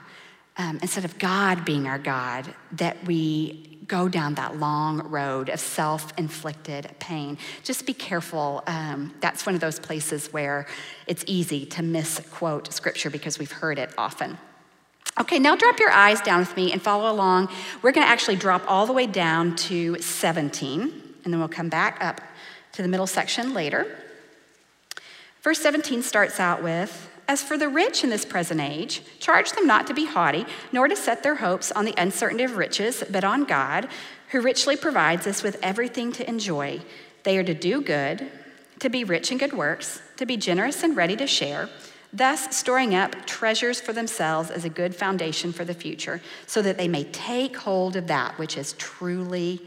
um, 0.57 0.79
instead 0.83 1.05
of 1.05 1.19
God 1.19 1.65
being 1.65 1.87
our 1.87 1.99
God, 1.99 2.55
that 2.73 3.05
we 3.07 3.71
go 3.91 4.09
down 4.09 4.35
that 4.35 4.57
long 4.57 5.01
road 5.09 5.49
of 5.49 5.59
self 5.59 6.13
inflicted 6.17 6.89
pain. 7.01 7.37
Just 7.65 7.87
be 7.87 7.93
careful. 7.93 8.63
Um, 8.67 9.13
that's 9.21 9.45
one 9.45 9.57
of 9.57 9.61
those 9.61 9.81
places 9.81 10.33
where 10.33 10.67
it's 11.09 11.25
easy 11.27 11.67
to 11.67 11.83
misquote 11.83 12.73
scripture 12.73 13.11
because 13.11 13.39
we've 13.39 13.51
heard 13.51 13.79
it 13.79 13.91
often. 13.99 14.39
Okay, 15.19 15.41
now 15.41 15.57
drop 15.57 15.81
your 15.81 15.91
eyes 15.91 16.21
down 16.21 16.39
with 16.39 16.57
me 16.57 16.73
and 16.73 16.81
follow 16.81 17.11
along. 17.11 17.49
We're 17.83 17.91
going 17.91 18.07
to 18.07 18.11
actually 18.11 18.37
drop 18.37 18.63
all 18.69 18.87
the 18.87 18.93
way 18.93 19.07
down 19.07 19.57
to 19.57 20.01
17, 20.01 20.81
and 21.25 21.33
then 21.33 21.41
we'll 21.41 21.49
come 21.49 21.69
back 21.69 21.99
up 22.01 22.21
to 22.73 22.83
the 22.83 22.89
middle 22.89 23.09
section 23.09 23.53
later. 23.53 23.99
Verse 25.43 25.59
17 25.61 26.03
starts 26.03 26.39
out 26.39 26.63
with 26.63 27.10
as 27.31 27.45
for 27.45 27.57
the 27.57 27.69
rich 27.69 28.03
in 28.03 28.11
this 28.11 28.25
present 28.25 28.61
age, 28.61 29.03
charge 29.21 29.53
them 29.53 29.65
not 29.65 29.87
to 29.87 29.95
be 29.95 30.05
haughty, 30.05 30.45
nor 30.73 30.89
to 30.89 30.97
set 30.97 31.23
their 31.23 31.37
hopes 31.37 31.71
on 31.71 31.85
the 31.85 31.95
uncertainty 31.97 32.43
of 32.43 32.57
riches, 32.57 33.05
but 33.09 33.23
on 33.23 33.45
God, 33.45 33.87
who 34.33 34.41
richly 34.41 34.77
provides 34.77 35.29
us 35.29 35.41
with 35.41 35.57
everything 35.63 36.11
to 36.11 36.29
enjoy. 36.29 36.81
They 37.23 37.39
are 37.39 37.45
to 37.45 37.55
do 37.55 37.83
good, 37.83 38.29
to 38.81 38.89
be 38.89 39.05
rich 39.05 39.31
in 39.31 39.39
good 39.39 39.53
works, 39.53 40.03
to 40.17 40.27
be 40.27 40.37
generous 40.37 40.83
and 40.83 40.97
ready 40.97 41.15
to 41.19 41.27
share, 41.29 41.69
thus 42.13 42.57
storing 42.57 42.97
up 42.97 43.27
treasures 43.27 43.81
for 43.81 43.93
themselves 43.93 44.51
as 44.51 44.65
a 44.65 44.69
good 44.69 44.97
foundation 44.97 45.53
for 45.53 45.65
the 45.65 45.73
future, 45.73 46.21
so 46.49 46.61
that 46.63 46.79
they 46.79 46.89
may 46.89 47.05
take 47.05 47.59
hold 47.59 47.95
of 47.95 48.09
that 48.09 48.41
which 48.41 48.59
is 48.59 48.73
truly 48.73 49.61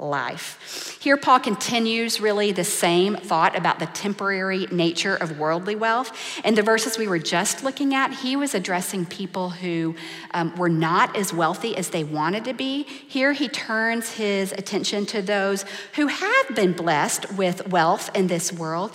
life. 0.00 0.98
Here, 1.00 1.16
Paul 1.16 1.40
continues 1.40 2.20
really 2.20 2.52
the 2.52 2.64
same 2.64 3.16
thought 3.16 3.56
about 3.56 3.78
the 3.78 3.86
temporary 3.86 4.66
nature 4.70 5.14
of 5.14 5.38
worldly 5.38 5.76
wealth. 5.76 6.12
In 6.44 6.54
the 6.54 6.62
verses 6.62 6.98
we 6.98 7.06
were 7.06 7.18
just 7.18 7.62
looking 7.62 7.94
at, 7.94 8.12
he 8.12 8.36
was 8.36 8.54
addressing 8.54 9.06
people 9.06 9.50
who 9.50 9.94
um, 10.32 10.54
were 10.56 10.68
not 10.68 11.16
as 11.16 11.32
wealthy 11.32 11.76
as 11.76 11.90
they 11.90 12.04
wanted 12.04 12.44
to 12.46 12.54
be. 12.54 12.84
Here, 12.84 13.32
he 13.32 13.48
turns 13.48 14.14
his 14.14 14.52
attention 14.52 15.06
to 15.06 15.22
those 15.22 15.64
who 15.94 16.06
have 16.08 16.54
been 16.54 16.72
blessed 16.72 17.32
with 17.34 17.68
wealth 17.68 18.10
in 18.14 18.26
this 18.26 18.52
world. 18.52 18.92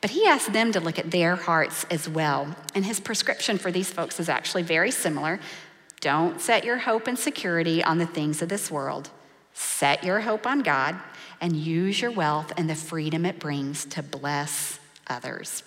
But 0.00 0.10
he 0.10 0.26
asks 0.26 0.52
them 0.52 0.70
to 0.72 0.80
look 0.80 0.98
at 0.98 1.10
their 1.10 1.34
hearts 1.34 1.84
as 1.90 2.08
well. 2.08 2.54
And 2.74 2.84
his 2.84 3.00
prescription 3.00 3.58
for 3.58 3.72
these 3.72 3.90
folks 3.90 4.20
is 4.20 4.28
actually 4.28 4.62
very 4.62 4.92
similar. 4.92 5.40
Don't 6.00 6.40
set 6.40 6.64
your 6.64 6.78
hope 6.78 7.08
and 7.08 7.18
security 7.18 7.82
on 7.82 7.98
the 7.98 8.06
things 8.06 8.40
of 8.40 8.48
this 8.48 8.70
world 8.70 9.10
Set 9.58 10.04
your 10.04 10.20
hope 10.20 10.46
on 10.46 10.60
God 10.60 10.94
and 11.40 11.56
use 11.56 12.00
your 12.00 12.12
wealth 12.12 12.52
and 12.56 12.70
the 12.70 12.76
freedom 12.76 13.26
it 13.26 13.40
brings 13.40 13.84
to 13.86 14.04
bless 14.04 14.78
others. 15.08 15.64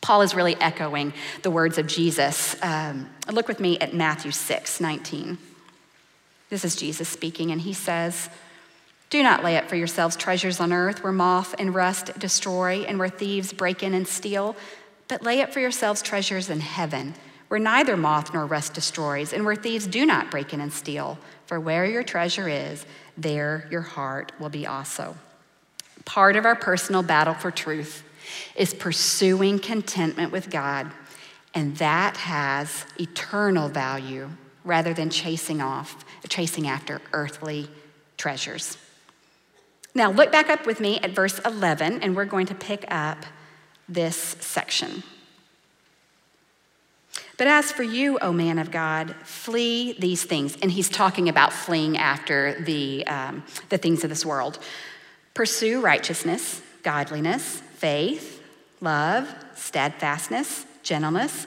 Paul 0.00 0.22
is 0.22 0.34
really 0.34 0.56
echoing 0.56 1.12
the 1.42 1.50
words 1.52 1.78
of 1.78 1.86
Jesus. 1.86 2.56
Um, 2.60 3.08
look 3.30 3.46
with 3.46 3.60
me 3.60 3.78
at 3.78 3.94
Matthew 3.94 4.32
6 4.32 4.80
19. 4.80 5.38
This 6.50 6.64
is 6.64 6.74
Jesus 6.74 7.08
speaking, 7.08 7.52
and 7.52 7.60
he 7.60 7.72
says, 7.72 8.28
Do 9.10 9.22
not 9.22 9.44
lay 9.44 9.56
up 9.58 9.68
for 9.68 9.76
yourselves 9.76 10.16
treasures 10.16 10.58
on 10.58 10.72
earth 10.72 11.04
where 11.04 11.12
moth 11.12 11.54
and 11.56 11.72
rust 11.72 12.18
destroy 12.18 12.78
and 12.80 12.98
where 12.98 13.08
thieves 13.08 13.52
break 13.52 13.84
in 13.84 13.94
and 13.94 14.08
steal, 14.08 14.56
but 15.06 15.22
lay 15.22 15.40
up 15.40 15.52
for 15.52 15.60
yourselves 15.60 16.02
treasures 16.02 16.50
in 16.50 16.58
heaven 16.58 17.14
where 17.48 17.60
neither 17.60 17.96
moth 17.96 18.34
nor 18.34 18.46
rust 18.46 18.74
destroys 18.74 19.32
and 19.32 19.44
where 19.44 19.54
thieves 19.54 19.86
do 19.86 20.04
not 20.04 20.28
break 20.28 20.52
in 20.52 20.60
and 20.60 20.72
steal. 20.72 21.16
For 21.46 21.60
where 21.60 21.84
your 21.84 22.02
treasure 22.02 22.48
is, 22.48 22.84
there 23.16 23.66
your 23.70 23.82
heart 23.82 24.32
will 24.38 24.48
be 24.48 24.66
also. 24.66 25.16
Part 26.04 26.36
of 26.36 26.44
our 26.44 26.56
personal 26.56 27.02
battle 27.02 27.34
for 27.34 27.50
truth 27.50 28.02
is 28.56 28.74
pursuing 28.74 29.58
contentment 29.58 30.32
with 30.32 30.50
God, 30.50 30.90
and 31.54 31.76
that 31.76 32.16
has 32.16 32.86
eternal 32.98 33.68
value 33.68 34.28
rather 34.64 34.94
than 34.94 35.10
chasing 35.10 35.60
off, 35.60 36.04
chasing 36.28 36.66
after 36.66 37.00
earthly 37.12 37.68
treasures. 38.16 38.78
Now, 39.94 40.10
look 40.10 40.32
back 40.32 40.50
up 40.50 40.66
with 40.66 40.80
me 40.80 40.98
at 41.00 41.12
verse 41.12 41.38
11, 41.40 42.02
and 42.02 42.16
we're 42.16 42.24
going 42.24 42.46
to 42.46 42.54
pick 42.54 42.84
up 42.88 43.24
this 43.88 44.16
section. 44.16 45.04
But 47.36 47.46
as 47.46 47.72
for 47.72 47.82
you, 47.82 48.18
O 48.20 48.32
man 48.32 48.58
of 48.58 48.70
God, 48.70 49.14
flee 49.24 49.94
these 49.98 50.24
things. 50.24 50.56
And 50.62 50.70
he's 50.70 50.88
talking 50.88 51.28
about 51.28 51.52
fleeing 51.52 51.96
after 51.98 52.60
the, 52.60 53.06
um, 53.06 53.42
the 53.70 53.78
things 53.78 54.04
of 54.04 54.10
this 54.10 54.24
world. 54.24 54.58
Pursue 55.34 55.80
righteousness, 55.80 56.62
godliness, 56.82 57.60
faith, 57.74 58.40
love, 58.80 59.34
steadfastness, 59.56 60.64
gentleness, 60.82 61.46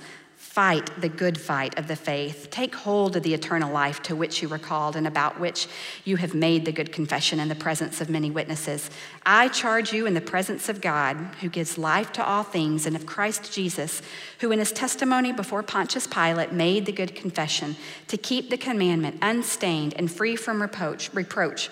Fight 0.58 0.90
the 1.00 1.08
good 1.08 1.40
fight 1.40 1.78
of 1.78 1.88
the 1.88 1.96
faith. 1.96 2.48
Take 2.50 2.74
hold 2.74 3.16
of 3.16 3.22
the 3.22 3.36
eternal 3.36 3.72
life 3.72 4.02
to 4.02 4.16
which 4.16 4.42
you 4.42 4.50
were 4.50 4.58
called 4.58 4.96
and 4.96 5.06
about 5.06 5.40
which 5.40 5.68
you 6.04 6.16
have 6.16 6.34
made 6.34 6.66
the 6.66 6.72
good 6.72 6.92
confession 6.92 7.40
in 7.40 7.48
the 7.48 7.54
presence 7.54 8.02
of 8.02 8.10
many 8.10 8.32
witnesses. 8.32 8.90
I 9.24 9.50
charge 9.50 9.94
you 9.94 10.08
in 10.08 10.16
the 10.16 10.20
presence 10.20 10.68
of 10.68 10.82
God, 10.82 11.16
who 11.42 11.50
gives 11.50 11.78
life 11.78 12.12
to 12.14 12.26
all 12.26 12.42
things, 12.42 12.88
and 12.88 12.96
of 12.96 13.06
Christ 13.06 13.54
Jesus, 13.54 14.02
who 14.40 14.52
in 14.52 14.58
his 14.58 14.72
testimony 14.72 15.32
before 15.32 15.62
Pontius 15.62 16.08
Pilate 16.08 16.52
made 16.52 16.88
the 16.88 16.92
good 16.92 17.14
confession, 17.14 17.76
to 18.08 18.18
keep 18.18 18.50
the 18.50 18.58
commandment 18.58 19.20
unstained 19.22 19.94
and 19.96 20.12
free 20.12 20.36
from 20.36 20.60
reproach. 20.60 21.14
reproach 21.14 21.70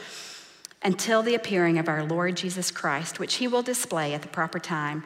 until 0.83 1.23
the 1.23 1.33
appearing 1.33 1.79
of 1.79 1.89
our 1.89 2.03
Lord 2.03 2.37
Jesus 2.37 2.69
Christ, 2.69 3.17
which 3.17 3.35
he 3.35 3.47
will 3.47 3.63
display 3.63 4.13
at 4.13 4.21
the 4.21 4.27
proper 4.27 4.59
time. 4.59 5.03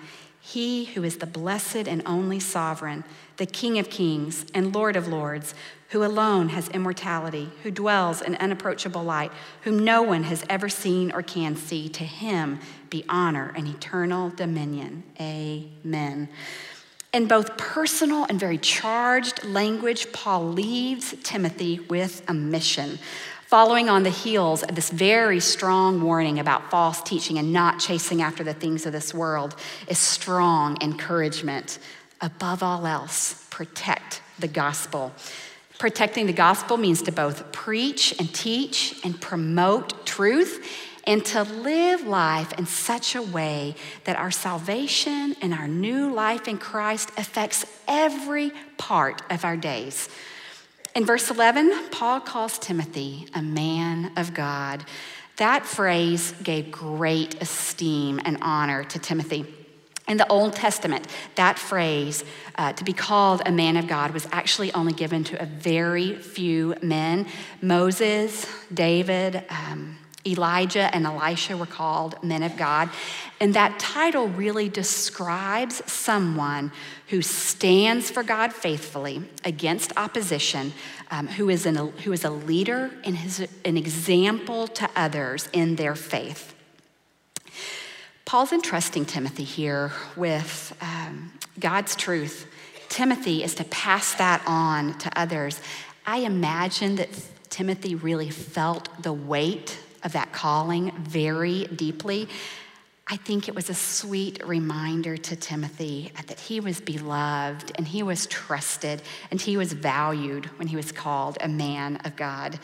He 0.50 0.86
who 0.86 1.04
is 1.04 1.18
the 1.18 1.28
blessed 1.28 1.88
and 1.88 2.02
only 2.08 2.40
sovereign, 2.40 3.04
the 3.38 3.46
King 3.46 3.78
of 3.78 3.92
kings 3.92 4.48
and 4.52 4.74
Lord 4.74 4.96
of 4.96 5.08
lords, 5.08 5.54
who 5.90 6.04
alone 6.04 6.50
has 6.50 6.70
immortality, 6.70 7.52
who 7.62 7.70
dwells 7.70 8.20
in 8.24 8.36
unapproachable 8.38 9.04
light, 9.04 9.32
whom 9.62 9.78
no 9.78 10.02
one 10.02 10.24
has 10.24 10.44
ever 10.50 10.68
seen 10.68 11.12
or 11.12 11.22
can 11.22 11.56
see, 11.56 11.88
to 11.90 12.04
him 12.04 12.60
be 12.90 13.06
honor 13.08 13.54
and 13.56 13.68
eternal 13.68 14.32
dominion. 14.32 15.04
Amen. 15.22 16.28
In 17.14 17.28
both 17.28 17.56
personal 17.56 18.26
and 18.26 18.40
very 18.40 18.58
charged 18.58 19.44
language, 19.44 20.12
Paul 20.12 20.48
leaves 20.48 21.14
Timothy 21.22 21.80
with 21.80 22.24
a 22.28 22.34
mission 22.34 22.98
following 23.50 23.90
on 23.90 24.04
the 24.04 24.12
heels 24.12 24.62
of 24.62 24.76
this 24.76 24.92
very 24.92 25.40
strong 25.40 26.04
warning 26.04 26.38
about 26.38 26.70
false 26.70 27.02
teaching 27.02 27.40
and 27.40 27.52
not 27.52 27.80
chasing 27.80 28.22
after 28.22 28.44
the 28.44 28.54
things 28.54 28.86
of 28.86 28.94
this 28.94 29.12
world, 29.12 29.56
is 29.88 29.98
strong 29.98 30.78
encouragement. 30.84 31.80
Above 32.22 32.62
all 32.62 32.86
else, 32.86 33.48
protect 33.50 34.22
the 34.38 34.48
gospel. 34.48 35.12
Protecting 35.80 36.28
the 36.28 36.34
gospel 36.34 36.78
means 36.78 37.02
to 37.02 37.12
both 37.12 37.52
preach 37.52 38.14
and 38.20 38.32
teach 38.36 39.04
and 39.04 39.20
promote 39.20 40.06
truth 40.06 40.64
and 41.08 41.26
to 41.26 41.42
live 41.42 42.06
life 42.06 42.54
in 42.60 42.68
such 42.68 43.16
a 43.16 43.22
way 43.24 43.74
that 44.04 44.16
our 44.16 44.30
salvation 44.30 45.36
and 45.42 45.56
our 45.56 45.68
new 45.68 46.14
life 46.14 46.48
in 46.48 46.60
Christ 46.60 47.10
affects 47.18 47.66
every 47.88 48.52
part 48.78 49.24
of 49.32 49.44
our 49.44 49.58
days. 49.58 50.08
In 51.00 51.06
verse 51.06 51.30
11, 51.30 51.92
Paul 51.92 52.20
calls 52.20 52.60
Timothy 52.60 53.26
a 53.34 53.42
man 53.42 54.12
of 54.18 54.34
God. 54.34 54.84
That 55.38 55.66
phrase 55.66 56.34
gave 56.44 56.72
great 56.72 57.42
esteem 57.42 58.20
and 58.26 58.38
honor 58.42 58.84
to 58.84 59.00
Timothy. 59.00 59.46
In 60.10 60.18
the 60.18 60.28
Old 60.28 60.56
Testament, 60.56 61.08
that 61.36 61.58
phrase, 61.58 62.26
uh, 62.58 62.74
to 62.74 62.84
be 62.84 62.92
called 62.92 63.42
a 63.46 63.52
man 63.54 63.78
of 63.78 63.88
God, 63.88 64.12
was 64.12 64.28
actually 64.34 64.74
only 64.74 64.92
given 64.92 65.24
to 65.24 65.42
a 65.42 65.46
very 65.46 66.16
few 66.16 66.76
men 66.82 67.28
Moses, 67.62 68.46
David, 68.74 69.46
um, 69.50 69.98
Elijah 70.26 70.94
and 70.94 71.06
Elisha 71.06 71.56
were 71.56 71.66
called 71.66 72.22
men 72.24 72.44
of 72.44 72.58
God. 72.58 72.90
And 73.40 73.54
that 73.54 73.80
title 73.80 74.28
really 74.28 74.68
describes 74.68 75.82
someone 75.90 76.72
who 77.08 77.22
stands 77.22 78.12
for 78.12 78.22
God 78.22 78.52
faithfully 78.52 79.24
against 79.46 79.98
opposition, 79.98 80.74
um, 81.10 81.28
who, 81.28 81.50
is 81.50 81.66
an, 81.66 81.76
who 81.76 82.12
is 82.12 82.26
a 82.26 82.30
leader 82.30 82.92
and 83.06 83.16
his, 83.16 83.48
an 83.64 83.78
example 83.78 84.68
to 84.68 84.90
others 84.96 85.48
in 85.54 85.78
their 85.78 85.96
faith. 85.96 86.54
Paul's 88.26 88.52
entrusting 88.52 89.06
Timothy 89.06 89.44
here 89.44 89.92
with 90.16 90.78
um, 90.82 91.32
God's 91.60 91.96
truth. 91.96 92.46
Timothy 92.90 93.44
is 93.44 93.56
to 93.56 93.64
pass 93.66 94.14
that 94.16 94.44
on 94.46 94.98
to 95.00 95.20
others. 95.20 95.60
I 96.06 96.18
imagine 96.20 96.98
that 96.98 97.10
Timothy 97.50 97.96
really 97.96 98.30
felt 98.30 99.02
the 99.02 99.14
weight 99.14 99.80
of 100.04 100.14
that 100.14 100.32
calling 100.32 100.92
very 100.98 101.66
deeply. 101.66 102.28
I 103.12 103.16
think 103.16 103.48
it 103.48 103.56
was 103.56 103.72
a 103.72 103.74
sweet 103.74 104.46
reminder 104.46 105.18
to 105.18 105.36
Timothy 105.36 106.12
that 106.28 106.40
he 106.40 106.60
was 106.60 106.80
beloved 106.80 107.72
and 107.76 107.88
he 107.88 108.04
was 108.04 108.28
trusted 108.28 109.02
and 109.32 109.42
he 109.42 109.58
was 109.58 109.74
valued 109.74 110.46
when 110.60 110.68
he 110.68 110.76
was 110.76 110.92
called 110.92 111.40
a 111.42 111.48
man 111.48 111.98
of 112.06 112.16
God. 112.16 112.60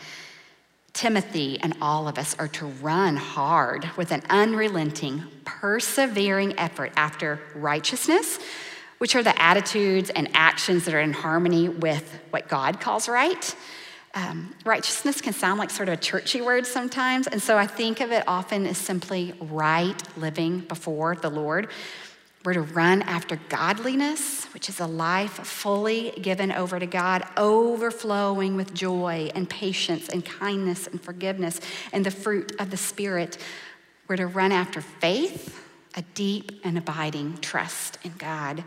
Timothy 0.92 1.58
and 1.60 1.76
all 1.82 2.06
of 2.06 2.16
us 2.16 2.36
are 2.38 2.46
to 2.48 2.66
run 2.66 3.16
hard 3.16 3.90
with 3.96 4.12
an 4.12 4.22
unrelenting, 4.30 5.24
persevering 5.44 6.56
effort 6.58 6.92
after 6.96 7.40
righteousness, 7.56 8.38
which 8.98 9.16
are 9.16 9.24
the 9.24 9.42
attitudes 9.42 10.10
and 10.10 10.30
actions 10.32 10.84
that 10.84 10.94
are 10.94 11.00
in 11.00 11.12
harmony 11.12 11.68
with 11.68 12.20
what 12.30 12.48
God 12.48 12.80
calls 12.80 13.08
right 13.08 13.54
um, 14.16 14.54
righteousness 14.64 15.20
can 15.20 15.34
sound 15.34 15.58
like 15.58 15.68
sort 15.68 15.88
of 15.88 15.94
a 15.94 15.98
churchy 15.98 16.40
word 16.40 16.66
sometimes. 16.66 17.26
And 17.26 17.40
so 17.40 17.58
I 17.58 17.66
think 17.66 18.00
of 18.00 18.10
it 18.10 18.24
often 18.26 18.66
as 18.66 18.78
simply 18.78 19.34
right 19.40 19.94
living 20.16 20.60
before 20.60 21.16
the 21.16 21.28
Lord. 21.28 21.68
We're 22.42 22.54
to 22.54 22.62
run 22.62 23.02
after 23.02 23.38
godliness, 23.50 24.46
which 24.54 24.70
is 24.70 24.80
a 24.80 24.86
life 24.86 25.32
fully 25.32 26.12
given 26.22 26.50
over 26.50 26.78
to 26.78 26.86
God, 26.86 27.24
overflowing 27.36 28.56
with 28.56 28.72
joy 28.72 29.30
and 29.34 29.50
patience 29.50 30.08
and 30.08 30.24
kindness 30.24 30.86
and 30.86 31.00
forgiveness 31.00 31.60
and 31.92 32.06
the 32.06 32.10
fruit 32.10 32.58
of 32.58 32.70
the 32.70 32.76
Spirit. 32.78 33.36
We're 34.08 34.16
to 34.16 34.28
run 34.28 34.50
after 34.50 34.80
faith, 34.80 35.60
a 35.94 36.02
deep 36.14 36.60
and 36.64 36.78
abiding 36.78 37.38
trust 37.38 37.98
in 38.02 38.14
God. 38.16 38.64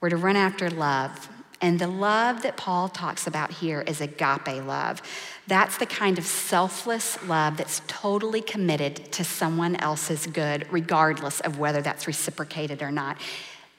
We're 0.00 0.10
to 0.10 0.16
run 0.16 0.36
after 0.36 0.70
love, 0.70 1.28
and 1.62 1.78
the 1.78 1.86
love 1.86 2.42
that 2.42 2.56
Paul 2.56 2.88
talks 2.88 3.28
about 3.28 3.52
here 3.52 3.82
is 3.82 4.00
agape 4.00 4.64
love. 4.66 5.00
That's 5.46 5.78
the 5.78 5.86
kind 5.86 6.18
of 6.18 6.26
selfless 6.26 7.22
love 7.24 7.56
that's 7.56 7.82
totally 7.86 8.42
committed 8.42 9.12
to 9.12 9.22
someone 9.22 9.76
else's 9.76 10.26
good, 10.26 10.66
regardless 10.72 11.38
of 11.40 11.60
whether 11.60 11.80
that's 11.80 12.08
reciprocated 12.08 12.82
or 12.82 12.90
not. 12.90 13.16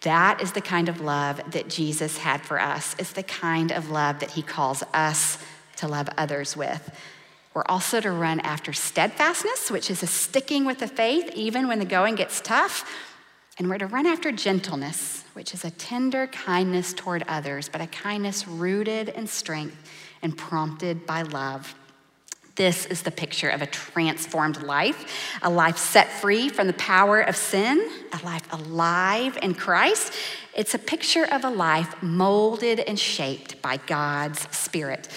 That 0.02 0.42
is 0.42 0.54
the 0.54 0.62
kind 0.62 0.88
of 0.88 1.02
love 1.02 1.42
that 1.52 1.68
Jesus 1.70 2.18
had 2.18 2.42
for 2.42 2.60
us. 2.60 2.96
It's 2.98 3.12
the 3.12 3.24
kind 3.24 3.72
of 3.72 3.90
love 3.90 4.20
that 4.20 4.32
he 4.32 4.42
calls 4.42 4.84
us 4.94 5.38
to 5.78 5.88
love 5.88 6.08
others 6.18 6.56
with. 6.56 6.90
We're 7.54 7.66
also 7.68 8.00
to 8.00 8.12
run 8.12 8.40
after 8.40 8.72
steadfastness, 8.74 9.70
which 9.70 9.92
is 9.92 10.04
a 10.04 10.08
sticking 10.08 10.66
with 10.66 10.80
the 10.80 10.88
faith 10.88 11.32
even 11.36 11.68
when 11.68 11.80
the 11.80 11.86
going 11.86 12.16
gets 12.16 12.40
tough. 12.40 12.90
And 13.60 13.70
we're 13.70 13.78
to 13.78 13.88
run 13.88 14.08
after 14.08 14.32
gentleness, 14.32 15.24
which 15.34 15.54
is 15.54 15.64
a 15.64 15.70
tender 15.70 16.26
kindness 16.28 16.94
toward 16.94 17.24
others, 17.28 17.70
but 17.70 17.82
a 17.82 17.88
kindness 17.88 18.48
rooted 18.48 19.10
in 19.10 19.28
strength 19.28 19.78
and 20.24 20.36
prompted 20.36 21.06
by 21.06 21.22
love. 21.22 21.76
This 22.56 22.86
is 22.86 23.02
the 23.02 23.12
picture 23.12 23.50
of 23.50 23.62
a 23.62 23.68
transformed 23.68 24.62
life, 24.62 25.40
a 25.42 25.50
life 25.50 25.78
set 25.78 26.08
free 26.08 26.50
from 26.50 26.68
the 26.68 26.74
power 26.74 27.20
of 27.20 27.36
sin, 27.36 27.90
a 28.12 28.24
life 28.24 28.52
alive 28.52 29.38
in 29.42 29.56
Christ. 29.56 30.14
It's 30.56 30.76
a 30.76 30.80
picture 30.80 31.26
of 31.32 31.44
a 31.44 31.50
life 31.50 32.02
molded 32.04 32.80
and 32.80 33.00
shaped 33.00 33.60
by 33.62 33.78
God's 33.78 34.48
Spirit. 34.56 35.10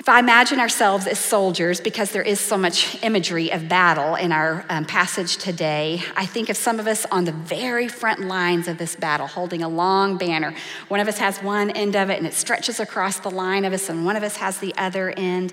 If 0.00 0.08
I 0.08 0.18
imagine 0.18 0.60
ourselves 0.60 1.06
as 1.06 1.18
soldiers, 1.18 1.78
because 1.78 2.10
there 2.10 2.22
is 2.22 2.40
so 2.40 2.56
much 2.56 2.96
imagery 3.04 3.52
of 3.52 3.68
battle 3.68 4.14
in 4.14 4.32
our 4.32 4.64
um, 4.70 4.86
passage 4.86 5.36
today, 5.36 6.00
I 6.16 6.24
think 6.24 6.48
of 6.48 6.56
some 6.56 6.80
of 6.80 6.86
us 6.86 7.04
on 7.12 7.26
the 7.26 7.32
very 7.32 7.86
front 7.86 8.20
lines 8.20 8.66
of 8.66 8.78
this 8.78 8.96
battle, 8.96 9.26
holding 9.26 9.62
a 9.62 9.68
long 9.68 10.16
banner. 10.16 10.54
One 10.88 11.00
of 11.00 11.08
us 11.08 11.18
has 11.18 11.42
one 11.42 11.68
end 11.72 11.96
of 11.96 12.08
it 12.08 12.16
and 12.16 12.26
it 12.26 12.32
stretches 12.32 12.80
across 12.80 13.20
the 13.20 13.30
line 13.30 13.66
of 13.66 13.74
us, 13.74 13.90
and 13.90 14.06
one 14.06 14.16
of 14.16 14.22
us 14.22 14.38
has 14.38 14.56
the 14.56 14.74
other 14.78 15.10
end. 15.10 15.52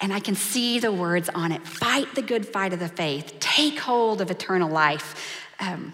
And 0.00 0.14
I 0.14 0.18
can 0.20 0.34
see 0.34 0.78
the 0.78 0.90
words 0.90 1.28
on 1.34 1.52
it 1.52 1.60
fight 1.66 2.14
the 2.14 2.22
good 2.22 2.48
fight 2.48 2.72
of 2.72 2.78
the 2.78 2.88
faith, 2.88 3.34
take 3.38 3.78
hold 3.80 4.22
of 4.22 4.30
eternal 4.30 4.70
life. 4.70 5.44
Um, 5.60 5.92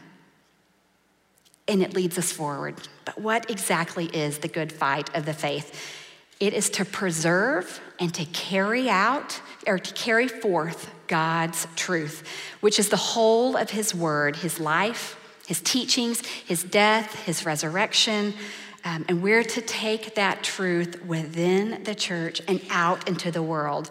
and 1.66 1.82
it 1.82 1.94
leads 1.94 2.18
us 2.18 2.30
forward. 2.30 2.76
But 3.04 3.20
what 3.20 3.50
exactly 3.50 4.06
is 4.06 4.38
the 4.38 4.48
good 4.48 4.72
fight 4.72 5.12
of 5.16 5.26
the 5.26 5.34
faith? 5.34 5.99
It 6.40 6.54
is 6.54 6.70
to 6.70 6.86
preserve 6.86 7.80
and 7.98 8.12
to 8.14 8.24
carry 8.24 8.88
out 8.88 9.40
or 9.66 9.78
to 9.78 9.94
carry 9.94 10.26
forth 10.26 10.90
God's 11.06 11.66
truth, 11.76 12.26
which 12.60 12.78
is 12.78 12.88
the 12.88 12.96
whole 12.96 13.56
of 13.56 13.70
His 13.70 13.94
word, 13.94 14.36
His 14.36 14.58
life, 14.58 15.20
His 15.46 15.60
teachings, 15.60 16.24
His 16.26 16.64
death, 16.64 17.14
His 17.26 17.44
resurrection. 17.44 18.32
Um, 18.86 19.04
and 19.08 19.22
we're 19.22 19.44
to 19.44 19.60
take 19.60 20.14
that 20.14 20.42
truth 20.42 21.04
within 21.04 21.84
the 21.84 21.94
church 21.94 22.40
and 22.48 22.62
out 22.70 23.06
into 23.06 23.30
the 23.30 23.42
world. 23.42 23.90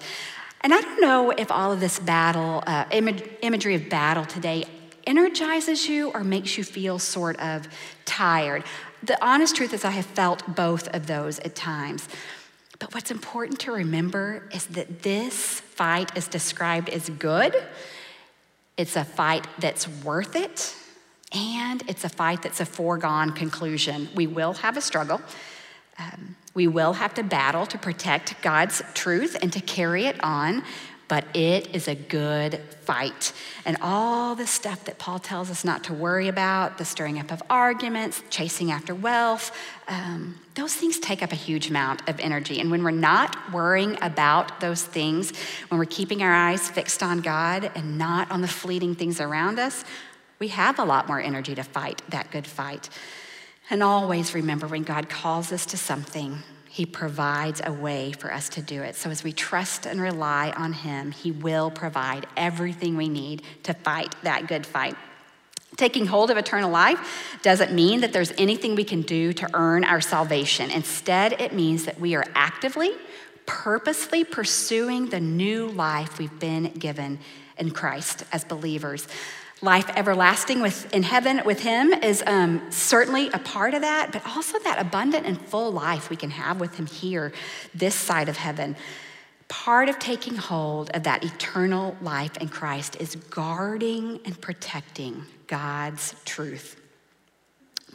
And 0.62 0.74
I 0.74 0.82
don't 0.82 1.00
know 1.00 1.30
if 1.30 1.52
all 1.52 1.72
of 1.72 1.80
this 1.80 2.00
battle, 2.00 2.64
uh, 2.66 2.86
imagery 2.92 3.76
of 3.76 3.90
battle 3.90 4.26
today, 4.26 4.66
energizes 5.06 5.88
you 5.88 6.10
or 6.12 6.24
makes 6.24 6.58
you 6.58 6.64
feel 6.64 7.00
sort 7.00 7.40
of 7.40 7.68
tired. 8.06 8.64
The 9.04 9.24
honest 9.26 9.56
truth 9.56 9.74
is, 9.74 9.86
I 9.86 9.92
have 9.92 10.06
felt 10.06 10.56
both 10.56 10.88
of 10.90 11.08
those 11.08 11.40
at 11.40 11.56
times. 11.56 12.08
But 12.80 12.94
what's 12.94 13.12
important 13.12 13.60
to 13.62 13.72
remember 13.72 14.48
is 14.54 14.66
that 14.68 15.04
this 15.04 15.60
fight 15.60 16.16
is 16.18 16.28
described 16.28 16.90
as 16.90 17.10
good. 17.10 17.56
It's 18.78 18.96
a 18.96 19.04
fight 19.04 19.48
that's 19.60 19.88
worth 20.04 20.36
it, 20.36 20.76
and 21.34 21.84
it's 21.90 22.06
a 22.06 22.10
fight 22.10 22.42
that's 22.42 22.62
a 22.62 22.66
foregone 22.66 23.34
conclusion. 23.34 24.10
We 24.16 24.28
will 24.28 24.54
have 24.54 24.78
a 24.78 24.82
struggle. 24.82 25.22
Um, 25.98 26.38
we 26.54 26.68
will 26.68 26.94
have 26.94 27.14
to 27.16 27.24
battle 27.24 27.66
to 27.68 27.78
protect 27.78 28.42
God's 28.42 28.82
truth 28.94 29.38
and 29.41 29.52
to 29.54 29.60
carry 29.60 30.06
it 30.06 30.22
on, 30.24 30.64
but 31.10 31.26
it 31.36 31.76
is 31.76 31.89
a 31.89 31.95
good 31.95 32.62
fight. 32.82 33.34
And 33.66 33.76
all 33.82 34.36
the 34.36 34.47
stuff 34.47 34.86
that 34.86 34.97
Paul 34.97 35.20
tells 35.20 35.51
us 35.51 35.66
not 35.66 35.84
to 35.86 35.93
worry 35.93 36.30
about 36.30 36.78
the 36.78 36.86
stirring 36.86 37.20
up 37.20 37.32
of 37.32 37.43
arguments, 37.49 38.24
chasing 38.30 38.72
after 38.72 38.95
wealth 38.95 39.51
um, 39.89 40.36
those 40.53 40.76
things 40.76 40.99
take 40.99 41.24
up 41.24 41.32
a 41.32 41.36
huge 41.36 41.70
amount 41.70 42.07
of 42.07 42.20
energy. 42.20 42.60
And 42.60 42.70
when 42.70 42.84
we're 42.84 42.91
not 42.91 43.51
worrying 43.51 43.97
about 44.01 44.60
those 44.60 44.84
things, 44.84 45.34
when 45.70 45.80
we're 45.80 45.86
keeping 45.86 46.22
our 46.22 46.34
eyes 46.34 46.70
fixed 46.70 47.01
on 47.01 47.22
God 47.22 47.72
and 47.76 47.97
not 47.97 48.30
on 48.30 48.41
the 48.41 48.47
fleeting 48.47 48.93
things 48.93 49.20
around 49.20 49.57
us, 49.57 49.84
we 50.38 50.49
have 50.49 50.78
a 50.78 50.84
lot 50.84 51.07
more 51.07 51.20
energy 51.20 51.55
to 51.55 51.64
fight 51.64 52.01
that 52.10 52.30
good 52.32 52.45
fight. 52.45 52.89
And 53.70 53.82
always 53.82 54.34
remember 54.34 54.68
when 54.68 54.84
God 54.84 55.10
calls 55.10 55.51
us 55.51 55.66
to 55.68 55.78
something, 55.78 56.43
He 56.80 56.86
provides 56.86 57.59
a 57.65 57.73
way 57.73 58.13
for 58.13 58.34
us 58.34 58.47
to 58.47 58.61
do 58.61 58.84
it. 58.84 58.95
So 58.95 59.09
as 59.09 59.21
we 59.21 59.34
trust 59.34 59.86
and 59.86 59.99
rely 59.99 60.53
on 60.55 60.71
Him, 60.71 61.11
He 61.11 61.30
will 61.30 61.69
provide 61.69 62.25
everything 62.38 62.95
we 62.95 63.09
need 63.09 63.41
to 63.63 63.73
fight 63.73 64.15
that 64.23 64.47
good 64.47 64.65
fight. 64.65 64.95
Taking 65.75 66.05
hold 66.05 66.32
of 66.32 66.38
eternal 66.38 66.71
life 66.71 67.38
doesn't 67.43 67.73
mean 67.73 67.99
that 67.99 68.13
there's 68.13 68.32
anything 68.38 68.75
we 68.75 68.86
can 68.86 69.01
do 69.01 69.34
to 69.34 69.49
earn 69.53 69.84
our 69.84 69.99
salvation. 69.99 70.71
Instead, 70.71 71.34
it 71.41 71.51
means 71.51 71.84
that 71.84 71.99
we 71.99 72.15
are 72.15 72.23
actively, 72.34 72.93
purposely 73.45 74.23
pursuing 74.23 75.09
the 75.09 75.19
new 75.19 75.67
life 75.67 76.17
we've 76.17 76.39
been 76.39 76.71
given 76.75 77.19
in 77.57 77.71
Christ 77.71 78.23
as 78.32 78.45
believers 78.45 79.05
life 79.62 79.89
everlasting 79.95 80.62
with, 80.62 80.91
in 80.93 81.03
heaven 81.03 81.41
with 81.45 81.62
Him 81.62 81.91
is 81.93 82.24
um, 82.26 82.62
certainly 82.72 83.30
a 83.30 83.39
part 83.39 83.74
of 83.74 83.82
that, 83.82 84.12
but 84.12 84.26
also 84.26 84.60
that 84.60 84.80
abundant 84.80 85.26
and 85.26 85.39
full 85.39 85.72
life 85.72 86.10
we 86.10 86.16
can 86.16 86.32
have 86.32 86.60
with 86.60 86.76
Him 86.76 86.86
here, 86.86 87.34
this 87.74 87.95
side 87.95 88.30
of 88.30 88.38
heaven. 88.38 88.76
Part 89.47 89.89
of 89.89 89.97
taking 89.99 90.36
hold 90.36 90.91
of 90.91 91.03
that 91.03 91.24
eternal 91.24 91.97
life 92.01 92.38
in 92.38 92.49
Christ 92.49 92.97
is 92.99 93.16
guarding 93.16 94.20
and 94.24 94.39
protecting 94.39 95.24
God's 95.47 96.16
truth. 96.24 96.78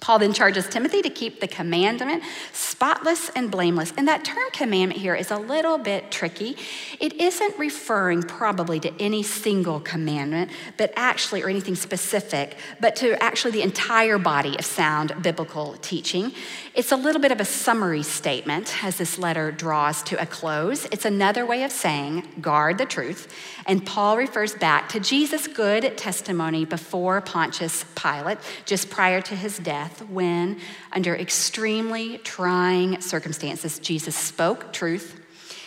Paul 0.01 0.19
then 0.19 0.33
charges 0.33 0.69
Timothy 0.69 1.03
to 1.03 1.11
keep 1.11 1.41
the 1.41 1.49
commandment 1.49 2.23
spotless 2.53 3.31
and 3.31 3.51
blameless. 3.51 3.93
And 3.97 4.07
that 4.09 4.25
term 4.25 4.51
commandment 4.53 5.01
here 5.01 5.15
is 5.15 5.31
a 5.31 5.39
little 5.39 5.79
bit 5.79 6.11
tricky. 6.11 6.57
It 7.01 7.15
isn't 7.15 7.59
referring 7.59 8.23
probably 8.23 8.81
to 8.81 8.93
any 9.01 9.23
single 9.23 9.81
commandment, 9.81 10.51
but 10.77 10.93
actually, 10.97 11.43
or 11.43 11.49
anything 11.49 11.75
specific, 11.75 12.57
but 12.81 12.97
to 12.97 13.23
actually 13.23 13.53
the 13.53 13.63
entire 13.63 14.19
body 14.19 14.59
of 14.59 14.65
sound 14.65 15.15
biblical 15.23 15.77
teaching. 15.81 16.33
It's 16.75 16.93
a 16.93 16.97
little 16.97 17.21
bit 17.21 17.33
of 17.33 17.41
a 17.41 17.45
summary 17.45 18.03
statement 18.03 18.85
as 18.85 18.99
this 18.99 19.19
letter 19.19 19.53
draws 19.53 20.03
to 20.05 20.21
a 20.21 20.27
close. 20.27 20.87
It's 20.87 21.05
another 21.05 21.47
way 21.47 21.63
of 21.63 21.73
saying, 21.73 22.29
guard 22.41 22.79
the 22.79 22.87
truth. 22.87 23.33
And 23.67 23.87
Paul 23.87 24.17
refers 24.17 24.55
back 24.55 24.89
to 24.91 25.01
Jesus' 25.01 25.47
good 25.47 25.97
testimony 25.97 26.65
before 26.65 27.21
Pontius 27.21 27.85
Pilate, 27.95 28.39
just 28.65 28.91
prior 28.91 29.21
to 29.23 29.37
his 29.37 29.59
death 29.59 29.84
death 29.85 30.09
when, 30.09 30.59
under 30.93 31.15
extremely 31.15 32.19
trying 32.19 33.01
circumstances, 33.01 33.79
Jesus 33.79 34.17
spoke 34.17 34.73
truth, 34.73 35.21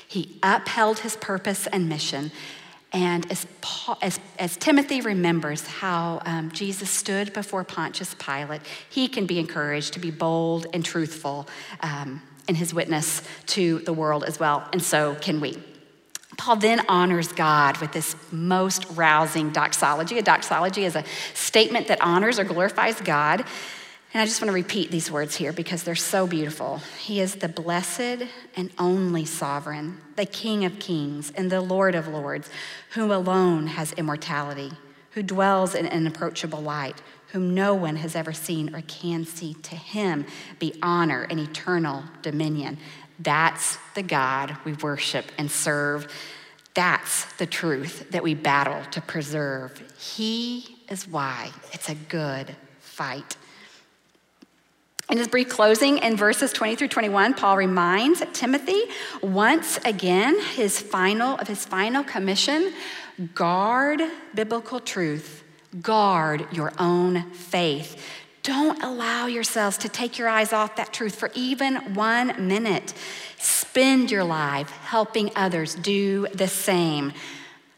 he 0.07 0.39
upheld 0.41 0.99
his 0.99 1.15
purpose 1.17 1.67
and 1.67 1.87
mission. 1.89 2.31
And 2.93 3.29
as, 3.31 3.45
Paul, 3.61 3.97
as, 4.01 4.19
as 4.39 4.55
Timothy 4.57 5.01
remembers 5.01 5.67
how 5.67 6.21
um, 6.25 6.51
Jesus 6.51 6.89
stood 6.89 7.33
before 7.33 7.63
Pontius 7.63 8.15
Pilate, 8.15 8.61
he 8.89 9.07
can 9.07 9.25
be 9.25 9.39
encouraged 9.39 9.93
to 9.93 9.99
be 9.99 10.09
bold 10.09 10.67
and 10.73 10.83
truthful 10.83 11.47
um, 11.81 12.21
in 12.47 12.55
his 12.55 12.73
witness 12.73 13.21
to 13.47 13.79
the 13.79 13.93
world 13.93 14.23
as 14.23 14.39
well. 14.39 14.67
And 14.71 14.81
so 14.81 15.15
can 15.15 15.41
we. 15.41 15.57
Paul 16.37 16.57
then 16.57 16.81
honors 16.87 17.31
God 17.31 17.77
with 17.77 17.91
this 17.91 18.15
most 18.31 18.85
rousing 18.91 19.51
doxology. 19.51 20.17
A 20.19 20.21
doxology 20.21 20.85
is 20.85 20.95
a 20.95 21.03
statement 21.33 21.87
that 21.87 21.99
honors 22.01 22.39
or 22.39 22.43
glorifies 22.43 23.01
God. 23.01 23.43
And 24.13 24.21
I 24.21 24.25
just 24.25 24.41
want 24.41 24.49
to 24.49 24.53
repeat 24.53 24.89
these 24.89 25.11
words 25.11 25.35
here 25.35 25.51
because 25.51 25.83
they're 25.83 25.95
so 25.95 26.25
beautiful. 26.25 26.81
He 26.97 27.19
is 27.19 27.35
the 27.35 27.49
blessed 27.49 28.23
and 28.55 28.71
only 28.79 29.25
sovereign, 29.25 29.97
the 30.15 30.25
King 30.25 30.63
of 30.63 30.79
kings 30.79 31.31
and 31.35 31.51
the 31.51 31.61
Lord 31.61 31.93
of 31.93 32.07
lords, 32.07 32.49
who 32.91 33.11
alone 33.11 33.67
has 33.67 33.91
immortality, 33.93 34.71
who 35.11 35.23
dwells 35.23 35.75
in 35.75 35.85
an 35.85 36.07
approachable 36.07 36.61
light, 36.61 37.01
whom 37.33 37.53
no 37.53 37.75
one 37.75 37.97
has 37.97 38.15
ever 38.15 38.31
seen 38.31 38.73
or 38.73 38.81
can 38.81 39.25
see. 39.25 39.53
To 39.55 39.75
him 39.75 40.25
be 40.57 40.73
honor 40.81 41.27
and 41.29 41.39
eternal 41.39 42.03
dominion. 42.21 42.77
That's 43.19 43.77
the 43.93 44.03
God 44.03 44.55
we 44.63 44.73
worship 44.73 45.25
and 45.37 45.51
serve. 45.51 46.11
That's 46.73 47.25
the 47.33 47.45
truth 47.45 48.11
that 48.11 48.23
we 48.23 48.35
battle 48.35 48.83
to 48.91 49.01
preserve. 49.01 49.81
He 49.99 50.77
is 50.89 51.07
why 51.07 51.51
it's 51.73 51.89
a 51.89 51.95
good 51.95 52.55
fight. 52.79 53.35
In 55.09 55.17
his 55.17 55.29
brief 55.29 55.47
closing 55.47 55.99
in 55.99 56.17
verses 56.17 56.51
20 56.51 56.75
through 56.75 56.89
21, 56.89 57.33
Paul 57.35 57.55
reminds 57.55 58.21
Timothy 58.33 58.83
once 59.21 59.79
again 59.85 60.37
his 60.55 60.81
final 60.81 61.37
of 61.37 61.47
his 61.47 61.65
final 61.65 62.03
commission, 62.03 62.73
guard 63.33 64.01
biblical 64.35 64.81
truth, 64.81 65.45
guard 65.81 66.45
your 66.51 66.73
own 66.77 67.31
faith. 67.31 68.03
Don't 68.43 68.83
allow 68.83 69.27
yourselves 69.27 69.77
to 69.79 69.89
take 69.89 70.17
your 70.17 70.27
eyes 70.27 70.51
off 70.51 70.75
that 70.75 70.91
truth 70.91 71.15
for 71.15 71.31
even 71.33 71.93
one 71.93 72.45
minute. 72.45 72.93
Spend 73.37 74.11
your 74.11 74.25
life 74.25 74.69
helping 74.71 75.31
others 75.37 75.75
do 75.75 76.27
the 76.33 76.47
same. 76.49 77.13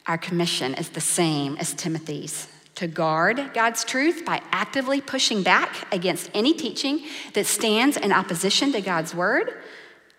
Our 0.08 0.18
commission 0.18 0.74
is 0.74 0.90
the 0.90 1.02
same 1.02 1.58
as 1.58 1.74
Timothy's 1.74 2.48
to 2.80 2.88
guard 2.88 3.52
God's 3.54 3.84
truth 3.84 4.24
by 4.24 4.42
actively 4.54 5.02
pushing 5.02 5.44
back 5.44 5.94
against 5.94 6.32
any 6.34 6.54
teaching 6.54 7.02
that 7.34 7.46
stands 7.46 7.98
in 7.98 8.14
opposition 8.14 8.72
to 8.72 8.80
God's 8.80 9.14
word, 9.14 9.52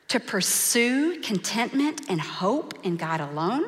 to 0.08 0.20
pursue 0.20 1.22
contentment 1.22 2.02
and 2.11 2.20
hope 2.20 2.78
in 2.84 2.98
God 2.98 3.22
alone, 3.22 3.64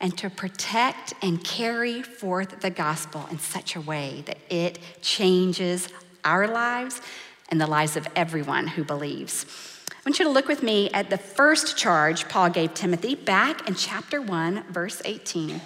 and 0.00 0.18
to 0.18 0.28
protect 0.28 1.14
and 1.22 1.42
carry 1.42 2.02
forth 2.02 2.60
the 2.60 2.68
gospel 2.68 3.26
in 3.30 3.38
such 3.38 3.74
a 3.74 3.80
way 3.80 4.22
that 4.26 4.36
it 4.50 4.78
changes 5.00 5.88
our 6.22 6.46
lives 6.46 7.00
and 7.48 7.58
the 7.58 7.66
lives 7.66 7.96
of 7.96 8.06
everyone 8.14 8.66
who 8.66 8.84
believes. 8.84 9.46
I 9.88 9.94
want 10.04 10.18
you 10.18 10.26
to 10.26 10.30
look 10.30 10.46
with 10.46 10.62
me 10.62 10.90
at 10.90 11.08
the 11.08 11.16
first 11.16 11.78
charge 11.78 12.28
Paul 12.28 12.50
gave 12.50 12.74
Timothy 12.74 13.14
back 13.14 13.66
in 13.66 13.74
chapter 13.74 14.20
1, 14.20 14.64
verse 14.70 15.00
18. 15.06 15.62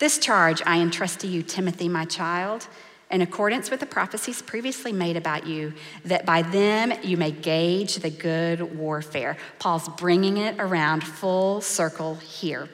This 0.00 0.16
charge 0.16 0.62
I 0.64 0.80
entrust 0.80 1.20
to 1.20 1.26
you, 1.26 1.42
Timothy, 1.42 1.86
my 1.86 2.06
child, 2.06 2.66
in 3.10 3.20
accordance 3.20 3.70
with 3.70 3.80
the 3.80 3.86
prophecies 3.86 4.40
previously 4.40 4.92
made 4.92 5.14
about 5.14 5.46
you, 5.46 5.74
that 6.06 6.24
by 6.24 6.40
them 6.40 6.94
you 7.02 7.18
may 7.18 7.30
gauge 7.30 7.96
the 7.96 8.08
good 8.08 8.78
warfare. 8.78 9.36
Paul's 9.58 9.90
bringing 9.90 10.38
it 10.38 10.58
around 10.58 11.04
full 11.04 11.60
circle 11.60 12.14
here. 12.14 12.70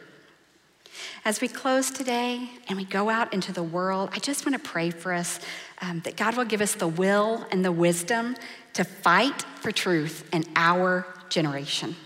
As 1.24 1.40
we 1.40 1.48
close 1.48 1.90
today 1.90 2.48
and 2.68 2.78
we 2.78 2.84
go 2.84 3.10
out 3.10 3.34
into 3.34 3.52
the 3.52 3.62
world, 3.62 4.10
I 4.12 4.20
just 4.20 4.46
want 4.46 4.62
to 4.62 4.70
pray 4.70 4.90
for 4.90 5.12
us 5.12 5.40
um, 5.82 6.02
that 6.04 6.14
God 6.14 6.36
will 6.36 6.44
give 6.44 6.60
us 6.60 6.76
the 6.76 6.86
will 6.86 7.44
and 7.50 7.64
the 7.64 7.72
wisdom 7.72 8.36
to 8.74 8.84
fight 8.84 9.42
for 9.62 9.72
truth 9.72 10.28
in 10.32 10.44
our 10.54 11.04
generation. 11.28 11.96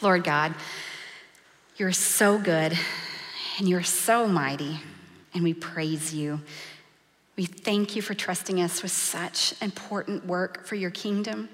Lord 0.00 0.24
God, 0.24 0.54
you're 1.76 1.92
so 1.92 2.38
good 2.38 2.78
and 3.62 3.68
you're 3.68 3.84
so 3.84 4.26
mighty, 4.26 4.80
and 5.34 5.44
we 5.44 5.54
praise 5.54 6.12
you. 6.12 6.40
We 7.36 7.44
thank 7.44 7.94
you 7.94 8.02
for 8.02 8.12
trusting 8.12 8.60
us 8.60 8.82
with 8.82 8.90
such 8.90 9.54
important 9.62 10.26
work 10.26 10.66
for 10.66 10.74
your 10.74 10.90
kingdom. 10.90 11.48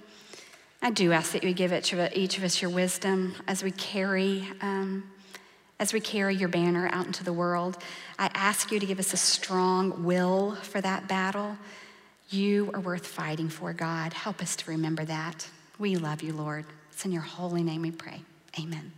I 0.80 0.90
do 0.90 1.12
ask 1.12 1.32
that 1.32 1.44
you 1.44 1.52
give 1.52 1.70
each 1.70 2.38
of 2.38 2.44
us 2.44 2.62
your 2.62 2.70
wisdom 2.70 3.34
as 3.46 3.62
we 3.62 3.72
carry, 3.72 4.48
um, 4.62 5.04
as 5.78 5.92
we 5.92 6.00
carry 6.00 6.34
your 6.34 6.48
banner 6.48 6.88
out 6.92 7.04
into 7.04 7.24
the 7.24 7.32
world. 7.34 7.76
I 8.18 8.30
ask 8.32 8.72
you 8.72 8.80
to 8.80 8.86
give 8.86 8.98
us 8.98 9.12
a 9.12 9.18
strong 9.18 10.02
will 10.02 10.54
for 10.54 10.80
that 10.80 11.08
battle. 11.08 11.58
You 12.30 12.70
are 12.72 12.80
worth 12.80 13.06
fighting 13.06 13.50
for, 13.50 13.74
God. 13.74 14.14
Help 14.14 14.40
us 14.40 14.56
to 14.56 14.70
remember 14.70 15.04
that. 15.04 15.46
We 15.78 15.96
love 15.96 16.22
you, 16.22 16.32
Lord. 16.32 16.64
It's 16.90 17.04
in 17.04 17.12
your 17.12 17.20
holy 17.20 17.62
name 17.62 17.82
we 17.82 17.90
pray. 17.90 18.22
Amen. 18.58 18.97